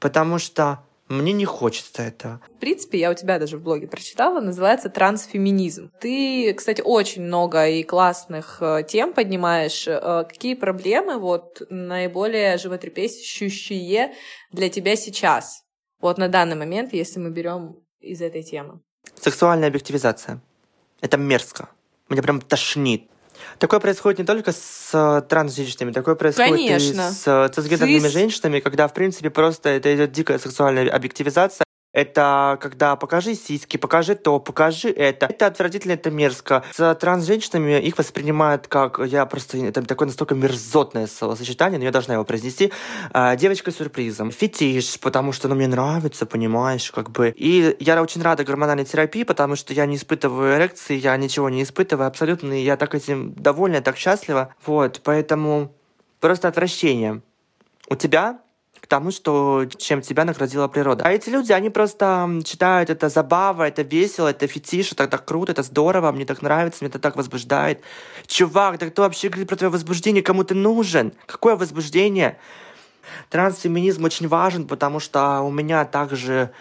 потому 0.00 0.38
что 0.38 0.80
мне 1.08 1.32
не 1.32 1.44
хочется 1.44 2.02
этого. 2.02 2.40
В 2.56 2.58
принципе, 2.58 2.98
я 2.98 3.10
у 3.10 3.14
тебя 3.14 3.38
даже 3.38 3.58
в 3.58 3.62
блоге 3.62 3.86
прочитала, 3.86 4.40
называется 4.40 4.88
трансфеминизм. 4.88 5.92
Ты, 6.00 6.52
кстати, 6.54 6.82
очень 6.84 7.22
много 7.22 7.68
и 7.68 7.84
классных 7.84 8.58
э, 8.60 8.82
тем 8.88 9.12
поднимаешь. 9.12 9.86
Э, 9.86 10.24
какие 10.28 10.54
проблемы 10.54 11.18
вот 11.18 11.62
наиболее 11.70 12.58
животрепещущие 12.58 14.14
для 14.50 14.68
тебя 14.68 14.96
сейчас? 14.96 15.62
Вот 16.00 16.18
на 16.18 16.28
данный 16.28 16.56
момент, 16.56 16.92
если 16.92 17.20
мы 17.20 17.30
берем 17.30 17.76
из 18.00 18.20
этой 18.20 18.42
темы. 18.42 18.80
Сексуальная 19.14 19.68
объективизация. 19.68 20.42
Это 21.00 21.16
мерзко. 21.16 21.68
Мне 22.08 22.20
прям 22.20 22.40
тошнит. 22.40 23.08
Такое 23.58 23.80
происходит 23.80 24.18
не 24.18 24.24
только 24.24 24.52
с 24.52 24.90
э, 24.92 25.22
транс-женщинами, 25.28 25.92
такое 25.92 26.14
происходит 26.14 26.52
Конечно. 26.52 27.08
и 27.08 27.12
с 27.12 27.22
э, 27.26 27.48
цисгендерными 27.54 28.00
Цис... 28.00 28.12
женщинами, 28.12 28.60
когда, 28.60 28.88
в 28.88 28.94
принципе, 28.94 29.30
просто 29.30 29.70
это 29.70 29.94
идет 29.94 30.12
дикая 30.12 30.38
сексуальная 30.38 30.88
объективизация. 30.90 31.65
Это 31.96 32.58
когда 32.60 32.94
покажи 32.94 33.34
сиськи, 33.34 33.78
покажи 33.78 34.16
то, 34.16 34.38
покажи 34.38 34.90
это. 34.90 35.24
Это 35.30 35.46
отвратительно, 35.46 35.92
это 35.92 36.10
мерзко. 36.10 36.62
С 36.74 36.94
транс-женщинами 36.94 37.80
их 37.80 37.96
воспринимают 37.96 38.68
как... 38.68 39.00
Я 39.06 39.24
просто... 39.24 39.56
Это 39.56 39.80
такое 39.80 40.04
настолько 40.04 40.34
мерзотное 40.34 41.06
словосочетание, 41.06 41.78
но 41.78 41.86
я 41.86 41.90
должна 41.90 42.12
его 42.12 42.24
произнести. 42.24 42.70
А, 43.14 43.34
девочка 43.34 43.70
сюрпризом. 43.70 44.30
Фетиш, 44.30 45.00
потому 45.00 45.32
что 45.32 45.48
ну, 45.48 45.54
мне 45.54 45.68
нравится, 45.68 46.26
понимаешь, 46.26 46.90
как 46.90 47.10
бы. 47.10 47.32
И 47.34 47.74
я 47.80 48.02
очень 48.02 48.20
рада 48.20 48.44
гормональной 48.44 48.84
терапии, 48.84 49.22
потому 49.22 49.56
что 49.56 49.72
я 49.72 49.86
не 49.86 49.96
испытываю 49.96 50.58
эрекции, 50.58 50.98
я 50.98 51.16
ничего 51.16 51.48
не 51.48 51.62
испытываю 51.62 52.08
абсолютно, 52.08 52.52
и 52.52 52.62
я 52.62 52.76
так 52.76 52.94
этим 52.94 53.32
довольна, 53.32 53.80
так 53.80 53.96
счастлива. 53.96 54.54
Вот, 54.66 55.00
поэтому 55.02 55.72
просто 56.20 56.48
отвращение. 56.48 57.22
У 57.88 57.96
тебя 57.96 58.40
к 58.86 58.88
тому, 58.88 59.10
что 59.10 59.64
чем 59.78 60.00
тебя 60.00 60.24
наградила 60.24 60.68
природа. 60.68 61.02
А 61.04 61.10
эти 61.10 61.28
люди, 61.28 61.50
они 61.50 61.70
просто 61.70 62.40
считают 62.46 62.88
это 62.88 63.08
забава, 63.08 63.66
это 63.66 63.82
весело, 63.82 64.28
это 64.28 64.46
фетиш, 64.46 64.92
это 64.92 65.08
так 65.08 65.24
круто, 65.24 65.50
это 65.50 65.64
здорово, 65.64 66.12
мне 66.12 66.24
так 66.24 66.40
нравится, 66.40 66.84
мне 66.84 66.88
это 66.88 67.00
так 67.00 67.16
возбуждает. 67.16 67.80
Чувак, 68.28 68.78
да 68.78 68.88
кто 68.88 69.02
вообще 69.02 69.28
говорит 69.28 69.48
про 69.48 69.56
твое 69.56 69.72
возбуждение, 69.72 70.22
кому 70.22 70.44
ты 70.44 70.54
нужен? 70.54 71.12
Какое 71.26 71.56
возбуждение? 71.56 72.38
Трансфеминизм 73.28 74.04
очень 74.04 74.28
важен, 74.28 74.68
потому 74.68 75.00
что 75.00 75.40
у 75.40 75.50
меня 75.50 75.84
также 75.84 76.52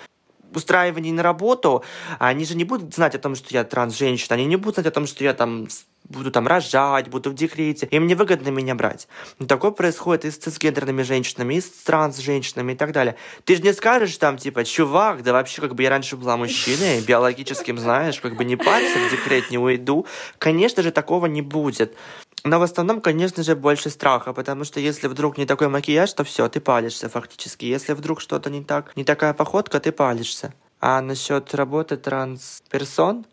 устраивание 0.52 1.14
на 1.14 1.22
работу, 1.22 1.84
они 2.18 2.44
же 2.46 2.56
не 2.56 2.64
будут 2.64 2.96
знать 2.96 3.14
о 3.14 3.20
том, 3.20 3.36
что 3.36 3.54
я 3.54 3.64
транс-женщина, 3.64 4.34
они 4.34 4.46
не 4.46 4.56
будут 4.56 4.76
знать 4.78 4.88
о 4.88 4.92
том, 4.92 5.06
что 5.06 5.24
я 5.24 5.36
там 5.36 5.68
буду 6.10 6.32
там 6.32 6.48
рожать, 6.48 7.10
буду 7.10 7.32
в 7.32 7.34
декрете, 7.34 7.88
им 7.92 8.08
невыгодно 8.08 8.50
меня 8.50 8.76
брать. 8.76 9.08
такое 9.48 9.72
происходит 9.72 10.26
и 10.26 10.32
с 10.32 10.38
цисгендерными 10.38 11.02
женщинами, 11.02 11.56
и 11.56 11.62
с 11.62 11.70
транс-женщинами 11.70 12.74
и 12.74 12.76
так 12.76 12.92
далее. 12.92 13.16
Ты 13.44 13.56
же 13.56 13.62
не 13.62 13.74
скажешь 13.74 14.18
там, 14.18 14.38
типа, 14.38 14.64
чувак, 14.66 15.24
да 15.24 15.34
вообще, 15.34 15.62
как 15.62 15.76
бы 15.76 15.84
я 15.84 15.90
раньше 15.90 16.18
была 16.18 16.38
мужчиной, 16.38 17.02
биологическим, 17.02 17.78
знаешь, 17.78 18.20
как 18.20 18.36
бы 18.36 18.46
не 18.46 18.56
парься, 18.56 19.00
в 19.00 19.12
декрет 19.12 19.52
не 19.52 19.58
уйду. 19.58 20.06
Конечно 20.38 20.84
же, 20.84 20.92
такого 20.92 21.26
не 21.26 21.42
будет. 21.42 21.96
Но 22.44 22.60
в 22.60 22.62
основном, 22.62 23.02
конечно 23.02 23.42
же, 23.42 23.56
больше 23.56 23.90
страха, 23.90 24.32
потому 24.32 24.66
что 24.66 24.80
если 24.80 25.08
вдруг 25.08 25.38
не 25.38 25.48
такой 25.48 25.68
макияж, 25.68 26.14
то 26.14 26.24
все, 26.24 26.48
ты 26.48 26.62
палишься 26.62 27.10
фактически. 27.10 27.66
Если 27.66 27.94
вдруг 27.94 28.22
что-то 28.22 28.52
не 28.52 28.64
так, 28.64 28.96
не 28.96 29.04
такая 29.04 29.34
походка, 29.34 29.80
ты 29.80 29.92
палишься. 29.92 30.54
А 30.80 31.02
насчет 31.02 31.56
работы 31.56 31.98
транс-персон, 31.98 33.26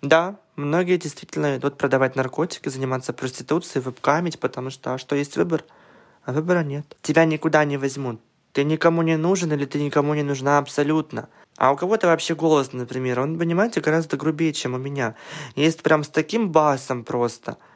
да, 0.00 0.36
многие 0.56 0.96
действительно 0.96 1.56
идут 1.56 1.78
продавать 1.78 2.16
наркотики, 2.16 2.68
заниматься 2.68 3.12
проституцией, 3.12 3.82
вебкамить, 3.82 4.40
потому 4.40 4.70
что 4.70 4.94
а 4.94 4.98
что 4.98 5.14
есть 5.14 5.36
выбор? 5.36 5.64
А 6.24 6.32
выбора 6.32 6.64
нет. 6.64 6.96
Тебя 7.02 7.24
никуда 7.24 7.64
не 7.64 7.76
возьмут. 7.76 8.20
Ты 8.52 8.64
никому 8.64 9.02
не 9.02 9.16
нужен 9.16 9.52
или 9.52 9.64
ты 9.64 9.80
никому 9.80 10.14
не 10.14 10.22
нужна 10.22 10.58
абсолютно. 10.58 11.28
А 11.56 11.72
у 11.72 11.76
кого-то 11.76 12.06
вообще 12.06 12.34
голос, 12.34 12.72
например, 12.72 13.20
он, 13.20 13.38
понимаете, 13.38 13.80
гораздо 13.80 14.16
грубее, 14.16 14.52
чем 14.52 14.74
у 14.74 14.78
меня. 14.78 15.14
Есть 15.54 15.82
прям 15.82 16.04
с 16.04 16.08
таким 16.08 16.50
басом 16.50 17.04
просто– 17.04 17.58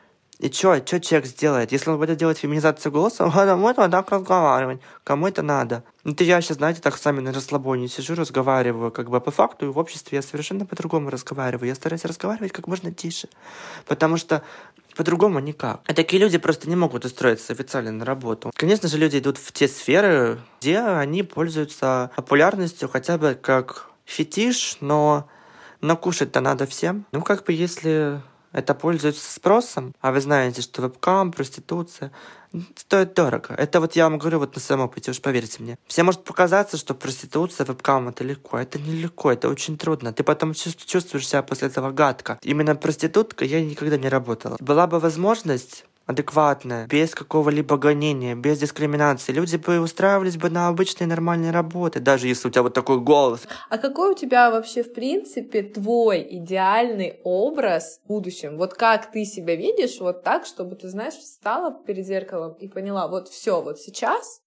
и 0.40 0.50
что, 0.50 0.74
что 0.78 1.00
человек 1.00 1.28
сделает? 1.28 1.70
Если 1.70 1.90
он 1.90 1.98
будет 1.98 2.16
делать 2.16 2.38
феминизацию 2.38 2.90
голоса, 2.90 3.24
он 3.36 3.60
будет 3.60 3.76
вот 3.76 3.90
так 3.90 4.10
разговаривать. 4.10 4.80
Кому 5.04 5.28
это 5.28 5.42
надо? 5.42 5.84
Ну, 6.02 6.14
ты 6.14 6.24
я 6.24 6.40
сейчас, 6.40 6.56
знаете, 6.56 6.80
так 6.80 6.96
сами 6.96 7.20
на 7.20 7.30
расслабоне 7.30 7.88
сижу, 7.88 8.14
разговариваю, 8.14 8.90
как 8.90 9.10
бы 9.10 9.20
по 9.20 9.30
факту, 9.30 9.66
и 9.66 9.68
в 9.68 9.76
обществе 9.76 10.16
я 10.16 10.22
совершенно 10.22 10.64
по-другому 10.64 11.10
разговариваю. 11.10 11.68
Я 11.68 11.74
стараюсь 11.74 12.06
разговаривать 12.06 12.52
как 12.52 12.68
можно 12.68 12.90
тише. 12.90 13.28
Потому 13.86 14.16
что 14.16 14.42
по-другому 14.96 15.40
никак. 15.40 15.82
И 15.86 15.92
такие 15.92 16.22
люди 16.22 16.38
просто 16.38 16.70
не 16.70 16.76
могут 16.76 17.04
устроиться 17.04 17.52
официально 17.52 17.92
на 17.92 18.06
работу. 18.06 18.50
Конечно 18.56 18.88
же, 18.88 18.96
люди 18.96 19.18
идут 19.18 19.36
в 19.36 19.52
те 19.52 19.68
сферы, 19.68 20.40
где 20.60 20.78
они 20.78 21.22
пользуются 21.22 22.10
популярностью 22.16 22.88
хотя 22.88 23.18
бы 23.18 23.38
как 23.40 23.90
фетиш, 24.06 24.78
но 24.80 25.28
но 25.82 25.96
кушать-то 25.96 26.40
надо 26.40 26.66
всем. 26.66 27.06
Ну, 27.12 27.22
как 27.22 27.44
бы, 27.44 27.52
если 27.52 28.20
это 28.52 28.74
пользуется 28.74 29.30
спросом, 29.30 29.94
а 30.00 30.12
вы 30.12 30.20
знаете, 30.20 30.62
что 30.62 30.82
вебкам, 30.82 31.32
проституция 31.32 32.10
стоит 32.74 33.14
дорого. 33.14 33.54
Это 33.54 33.80
вот 33.80 33.94
я 33.94 34.08
вам 34.08 34.18
говорю 34.18 34.40
вот 34.40 34.54
на 34.54 34.60
своем 34.60 34.80
опыте, 34.80 35.12
уж 35.12 35.20
поверьте 35.20 35.62
мне. 35.62 35.78
Всем 35.86 36.06
может 36.06 36.24
показаться, 36.24 36.76
что 36.76 36.94
проституция, 36.94 37.64
вебкам 37.64 38.08
это 38.08 38.24
легко. 38.24 38.58
Это 38.58 38.78
не 38.78 38.92
легко, 38.92 39.30
это 39.30 39.48
очень 39.48 39.78
трудно. 39.78 40.12
Ты 40.12 40.24
потом 40.24 40.54
чувствуешь 40.54 41.28
себя 41.28 41.42
после 41.42 41.68
этого 41.68 41.92
гадко. 41.92 42.38
Именно 42.42 42.74
проститутка 42.74 43.44
я 43.44 43.64
никогда 43.64 43.96
не 43.96 44.08
работала. 44.08 44.56
Была 44.60 44.86
бы 44.86 44.98
возможность 44.98 45.84
адекватная, 46.10 46.86
без 46.86 47.14
какого-либо 47.14 47.76
гонения, 47.76 48.34
без 48.34 48.58
дискриминации. 48.58 49.32
Люди 49.32 49.56
бы 49.56 49.80
устраивались 49.80 50.36
бы 50.36 50.50
на 50.50 50.68
обычные 50.68 51.06
нормальные 51.06 51.50
работы, 51.50 52.00
даже 52.00 52.28
если 52.28 52.48
у 52.48 52.50
тебя 52.50 52.62
вот 52.62 52.74
такой 52.74 53.00
голос. 53.00 53.46
А 53.68 53.78
какой 53.78 54.12
у 54.12 54.14
тебя 54.14 54.50
вообще, 54.50 54.82
в 54.82 54.92
принципе, 54.92 55.62
твой 55.62 56.26
идеальный 56.30 57.20
образ 57.24 58.00
в 58.04 58.08
будущем? 58.08 58.58
Вот 58.58 58.74
как 58.74 59.10
ты 59.10 59.24
себя 59.24 59.56
видишь 59.56 59.98
вот 60.00 60.22
так, 60.22 60.46
чтобы 60.46 60.76
ты, 60.76 60.88
знаешь, 60.88 61.14
встала 61.14 61.72
перед 61.86 62.06
зеркалом 62.06 62.54
и 62.54 62.68
поняла, 62.68 63.08
вот 63.08 63.28
все, 63.28 63.60
вот 63.62 63.78
сейчас 63.78 64.40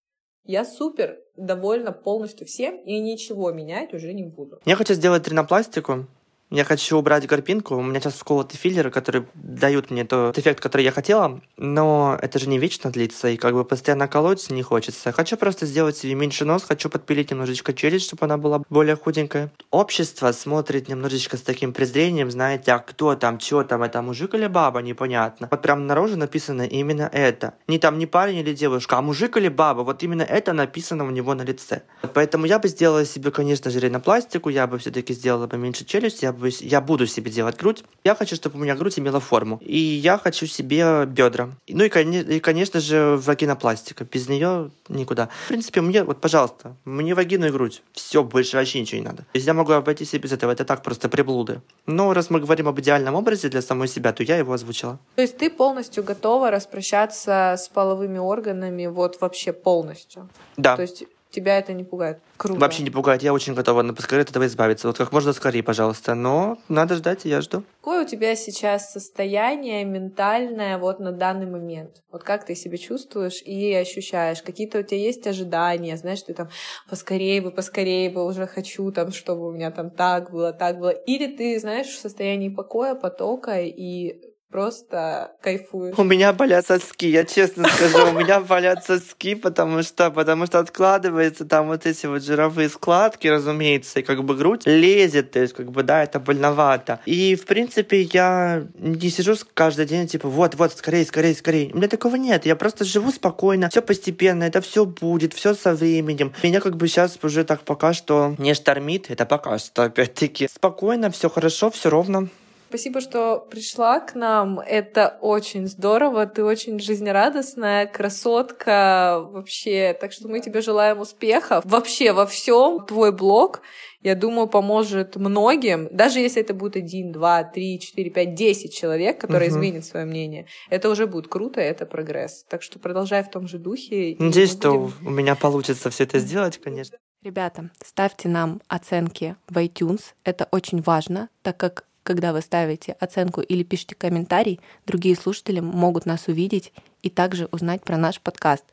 я 0.46 0.66
супер 0.66 1.18
довольна 1.38 1.92
полностью 1.92 2.46
всем 2.46 2.76
и 2.78 3.00
ничего 3.00 3.52
менять 3.52 3.94
уже 3.94 4.14
не 4.14 4.24
буду. 4.24 4.60
Я 4.66 4.76
хочу 4.76 4.94
сделать 4.94 5.28
ринопластику, 5.28 6.08
я 6.54 6.64
хочу 6.64 6.98
убрать 6.98 7.26
горпинку. 7.26 7.76
У 7.76 7.82
меня 7.82 8.00
сейчас 8.00 8.14
вколоты 8.14 8.58
филлеры, 8.58 8.92
которые 8.92 9.26
дают 9.34 9.90
мне 9.90 10.06
тот 10.06 10.38
эффект, 10.38 10.60
который 10.60 10.84
я 10.84 10.92
хотела, 10.92 11.42
но 11.58 12.16
это 12.22 12.38
же 12.38 12.48
не 12.48 12.60
вечно 12.60 12.92
длится, 12.92 13.30
и 13.30 13.38
как 13.38 13.56
бы 13.56 13.66
постоянно 13.66 14.08
колоть 14.08 14.52
не 14.52 14.62
хочется. 14.62 15.12
Хочу 15.12 15.36
просто 15.36 15.66
сделать 15.66 15.98
себе 15.98 16.14
меньше 16.14 16.46
нос, 16.46 16.64
хочу 16.64 16.90
подпилить 16.90 17.32
немножечко 17.32 17.74
челюсть, 17.74 18.06
чтобы 18.06 18.26
она 18.26 18.38
была 18.38 18.62
более 18.70 18.96
худенькая. 18.96 19.52
Общество 19.72 20.32
смотрит 20.32 20.90
немножечко 20.90 21.38
с 21.38 21.42
таким 21.42 21.74
презрением, 21.74 22.30
знаете, 22.30 22.74
а 22.74 22.80
кто 22.80 23.16
там, 23.16 23.40
что 23.40 23.64
там, 23.64 23.82
это 23.82 24.04
мужик 24.04 24.36
или 24.36 24.46
баба, 24.46 24.84
непонятно. 24.84 25.48
Вот 25.50 25.62
прям 25.64 25.88
наружу 25.88 26.18
написано 26.18 26.62
именно 26.62 27.10
это. 27.12 27.56
Не 27.68 27.80
там 27.80 27.98
не 27.98 28.06
парень 28.06 28.38
или 28.38 28.54
девушка, 28.54 29.00
а 29.00 29.02
мужик 29.02 29.38
или 29.38 29.48
баба, 29.48 29.82
вот 29.82 30.04
именно 30.04 30.22
это 30.22 30.54
написано 30.54 31.04
у 31.04 31.10
него 31.10 31.34
на 31.34 31.42
лице. 31.42 31.82
Поэтому 32.14 32.46
я 32.46 32.60
бы 32.60 32.68
сделала 32.68 33.06
себе, 33.06 33.32
конечно 33.32 33.72
же, 33.72 33.80
ринопластику, 33.80 34.50
я 34.50 34.68
бы 34.68 34.78
все-таки 34.78 35.16
сделала 35.16 35.48
бы 35.48 35.58
меньше 35.58 35.84
челюсть, 35.84 36.22
я 36.22 36.32
бы 36.32 36.43
бы, 36.44 36.52
я 36.60 36.82
буду 36.82 37.08
себе 37.08 37.32
делать 37.32 37.58
грудь. 37.58 37.84
Я 38.04 38.16
хочу, 38.16 38.36
чтобы 38.36 38.60
у 38.60 38.62
меня 38.62 38.76
грудь 38.76 39.00
имела 39.00 39.20
форму. 39.20 39.60
И 39.62 39.78
я 39.78 40.18
хочу 40.18 40.46
себе 40.46 41.06
бедра. 41.06 41.50
Ну 41.68 41.84
и, 41.84 41.88
и 41.88 42.40
конечно 42.40 42.80
же, 42.80 43.18
вагинопластика. 43.18 44.06
Без 44.06 44.30
нее 44.30 44.70
никуда. 44.90 45.30
В 45.46 45.48
принципе, 45.48 45.82
мне, 45.82 46.04
вот, 46.04 46.22
пожалуйста, 46.22 46.76
мне 46.86 47.16
вагину 47.16 47.48
и 47.48 47.52
грудь. 47.52 47.82
Все, 47.94 48.24
больше 48.24 48.58
вообще 48.58 48.82
ничего 48.82 49.02
не 49.02 49.08
надо. 49.08 49.18
То 49.18 49.36
есть 49.36 49.48
я 49.48 49.54
могу 49.54 49.72
обойтись 49.74 50.14
и 50.14 50.18
без 50.18 50.32
этого. 50.32 50.52
Это 50.52 50.66
так 50.66 50.84
просто 50.84 51.10
приблуды. 51.10 51.62
Но 51.88 52.14
раз 52.14 52.30
мы 52.30 52.40
говорим 52.40 52.68
об 52.68 52.80
идеальном 52.80 53.16
образе 53.16 53.50
для 53.50 53.62
самой 53.62 53.88
себя, 53.88 54.14
то 54.14 54.24
я 54.24 54.38
его 54.38 54.54
озвучила. 54.54 55.00
То 55.16 55.22
есть 55.22 55.38
ты 55.38 55.50
полностью 55.50 56.04
готова 56.04 56.52
распрощаться 56.52 57.56
с 57.58 57.70
половыми 57.70 58.18
органами 58.18 58.88
вот 58.88 59.22
вообще 59.22 59.54
полностью? 59.54 60.30
Да. 60.58 60.76
То 60.76 60.82
есть 60.82 61.06
тебя 61.34 61.58
это 61.58 61.74
не 61.74 61.84
пугает. 61.84 62.20
Круто. 62.38 62.60
Вообще 62.60 62.84
не 62.84 62.90
пугает. 62.90 63.24
Я 63.24 63.34
очень 63.34 63.54
готова 63.54 63.82
на 63.82 63.94
поскорее 63.94 64.22
от 64.22 64.30
этого 64.30 64.46
избавиться. 64.46 64.88
Вот 64.88 64.98
как 64.98 65.12
можно 65.12 65.34
скорее, 65.34 65.64
пожалуйста. 65.64 66.16
Но 66.16 66.58
надо 66.70 66.96
ждать, 66.96 67.26
и 67.26 67.30
я 67.30 67.42
жду. 67.42 67.64
Какое 67.82 68.04
у 68.04 68.08
тебя 68.08 68.36
сейчас 68.36 68.92
состояние 68.92 69.84
ментальное 69.84 70.78
вот 70.78 71.00
на 71.00 71.12
данный 71.12 71.48
момент? 71.48 72.02
Вот 72.12 72.24
как 72.24 72.46
ты 72.46 72.56
себя 72.56 72.78
чувствуешь 72.78 73.42
и 73.42 73.74
ощущаешь? 73.74 74.42
Какие-то 74.42 74.80
у 74.80 74.84
тебя 74.84 75.00
есть 75.00 75.26
ожидания? 75.28 75.98
Знаешь, 75.98 76.22
ты 76.22 76.34
там 76.34 76.50
поскорее 76.90 77.42
бы, 77.42 77.52
поскорее 77.52 78.10
бы 78.10 78.26
уже 78.26 78.48
хочу 78.48 78.92
там, 78.92 79.12
чтобы 79.12 79.48
у 79.48 79.52
меня 79.52 79.72
там 79.72 79.90
так 79.90 80.32
было, 80.32 80.54
так 80.54 80.80
было. 80.80 80.90
Или 80.90 81.36
ты, 81.36 81.60
знаешь, 81.60 81.88
в 81.88 82.00
состоянии 82.00 82.50
покоя, 82.50 82.96
потока 82.96 83.60
и 83.60 84.33
просто 84.54 85.32
кайфуешь. 85.42 85.96
У 85.98 86.04
меня 86.04 86.32
болят 86.32 86.68
соски, 86.68 87.08
я 87.08 87.26
честно 87.26 87.68
скажу, 87.68 88.10
у 88.10 88.12
меня 88.12 88.40
болят 88.40 88.86
соски, 88.86 89.34
потому 89.34 89.82
что, 89.82 90.12
потому 90.12 90.46
что 90.46 90.60
откладывается 90.60 91.46
там 91.46 91.68
вот 91.68 91.88
эти 91.88 92.06
вот 92.06 92.24
жировые 92.24 92.70
складки, 92.70 93.28
разумеется, 93.28 94.02
и 94.02 94.04
как 94.04 94.24
бы 94.24 94.36
грудь 94.36 94.68
лезет, 94.68 95.32
то 95.32 95.40
есть 95.40 95.54
как 95.54 95.72
бы, 95.72 95.82
да, 95.82 96.04
это 96.04 96.20
больновато. 96.20 97.00
И, 97.08 97.36
в 97.36 97.46
принципе, 97.46 98.04
я 98.04 98.68
не 98.78 99.10
сижу 99.10 99.34
каждый 99.56 99.88
день, 99.88 100.08
типа, 100.08 100.30
вот, 100.30 100.54
вот, 100.54 100.72
скорее, 100.74 101.04
скорее, 101.06 101.34
скорее. 101.34 101.72
У 101.74 101.78
меня 101.78 101.88
такого 101.88 102.16
нет, 102.16 102.46
я 102.46 102.56
просто 102.56 102.86
живу 102.86 103.12
спокойно, 103.12 103.70
все 103.72 103.82
постепенно, 103.82 104.44
это 104.44 104.62
все 104.62 104.86
будет, 104.86 105.34
все 105.34 105.56
со 105.56 105.74
временем. 105.74 106.32
Меня 106.44 106.62
как 106.62 106.78
бы 106.78 106.88
сейчас 106.88 107.18
уже 107.24 107.44
так 107.44 107.62
пока 107.62 107.94
что 107.94 108.36
не 108.38 108.54
штормит, 108.54 109.10
это 109.10 109.26
пока 109.26 109.58
что, 109.58 109.86
опять-таки. 109.86 110.48
Спокойно, 110.48 111.10
все 111.10 111.28
хорошо, 111.28 111.72
все 111.72 111.90
ровно. 111.90 112.30
Спасибо, 112.74 113.02
что 113.02 113.38
пришла 113.52 114.00
к 114.00 114.16
нам. 114.16 114.60
Это 114.60 115.20
очень 115.22 115.68
здорово. 115.68 116.26
Ты 116.26 116.44
очень 116.44 116.80
жизнерадостная, 116.80 117.86
красотка 117.86 119.24
вообще. 119.30 119.96
Так 120.02 120.12
что 120.12 120.28
мы 120.28 120.40
тебе 120.40 120.62
желаем 120.62 121.00
успехов. 121.00 121.64
Вообще 121.68 122.14
во 122.14 122.26
всем. 122.26 122.84
Твой 122.88 123.12
блог, 123.12 123.62
я 124.02 124.16
думаю, 124.16 124.48
поможет 124.48 125.18
многим. 125.18 125.88
Даже 125.92 126.20
если 126.20 126.42
это 126.42 126.56
будет 126.56 126.76
один, 126.76 127.12
два, 127.12 127.44
три, 127.44 127.80
четыре, 127.80 128.10
пять, 128.10 128.34
десять 128.34 128.74
человек, 128.74 129.22
которые 129.22 129.52
угу. 129.52 129.58
изменят 129.60 129.86
свое 129.86 130.08
мнение. 130.08 130.48
Это 130.72 130.90
уже 130.90 131.06
будет 131.06 131.28
круто, 131.28 131.62
это 131.62 131.86
прогресс. 131.86 132.44
Так 132.50 132.64
что 132.64 132.80
продолжай 132.80 133.24
в 133.24 133.30
том 133.30 133.48
же 133.48 133.60
духе. 133.60 134.16
Надеюсь, 134.18 134.56
будем... 134.56 134.90
что 134.90 135.06
у 135.06 135.12
меня 135.12 135.36
получится 135.36 135.92
все 135.92 136.06
это 136.06 136.18
сделать, 136.18 136.58
конечно. 136.58 136.98
Ребята, 137.24 137.70
ставьте 137.86 138.30
нам 138.30 138.62
оценки 138.68 139.36
в 139.48 139.60
iTunes. 139.60 140.02
Это 140.24 140.48
очень 140.52 140.82
важно, 140.82 141.30
так 141.44 141.58
как 141.58 141.86
когда 142.04 142.34
вы 142.34 142.42
ставите 142.42 142.94
оценку 143.00 143.42
или 143.42 143.64
пишете 143.64 143.96
комментарий, 143.96 144.60
другие 144.86 145.16
слушатели 145.16 145.60
могут 145.60 146.06
нас 146.06 146.28
увидеть 146.28 146.72
и 147.02 147.10
также 147.10 147.48
узнать 147.52 147.84
про 147.84 147.98
наш 147.98 148.20
подкаст. 148.20 148.66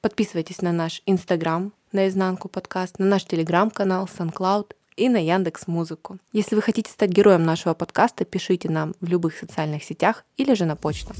Подписывайтесь 0.00 0.62
на 0.62 0.72
наш 0.72 1.02
Инстаграм, 1.06 1.72
на 1.92 2.08
изнанку 2.08 2.48
подкаст, 2.48 2.98
на 2.98 3.06
наш 3.06 3.24
Телеграм-канал, 3.24 4.08
SoundCloud 4.18 4.72
и 4.96 5.08
на 5.08 5.18
Яндекс 5.18 5.66
Музыку. 5.66 6.18
Если 6.32 6.54
вы 6.54 6.62
хотите 6.62 6.90
стать 6.90 7.10
героем 7.10 7.44
нашего 7.44 7.74
подкаста, 7.74 8.24
пишите 8.24 8.68
нам 8.68 8.94
в 9.00 9.08
любых 9.08 9.36
социальных 9.36 9.84
сетях 9.84 10.24
или 10.36 10.54
же 10.54 10.64
на 10.64 10.76
почту. 10.76 11.14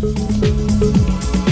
thank 0.00 1.34
you 1.34 1.43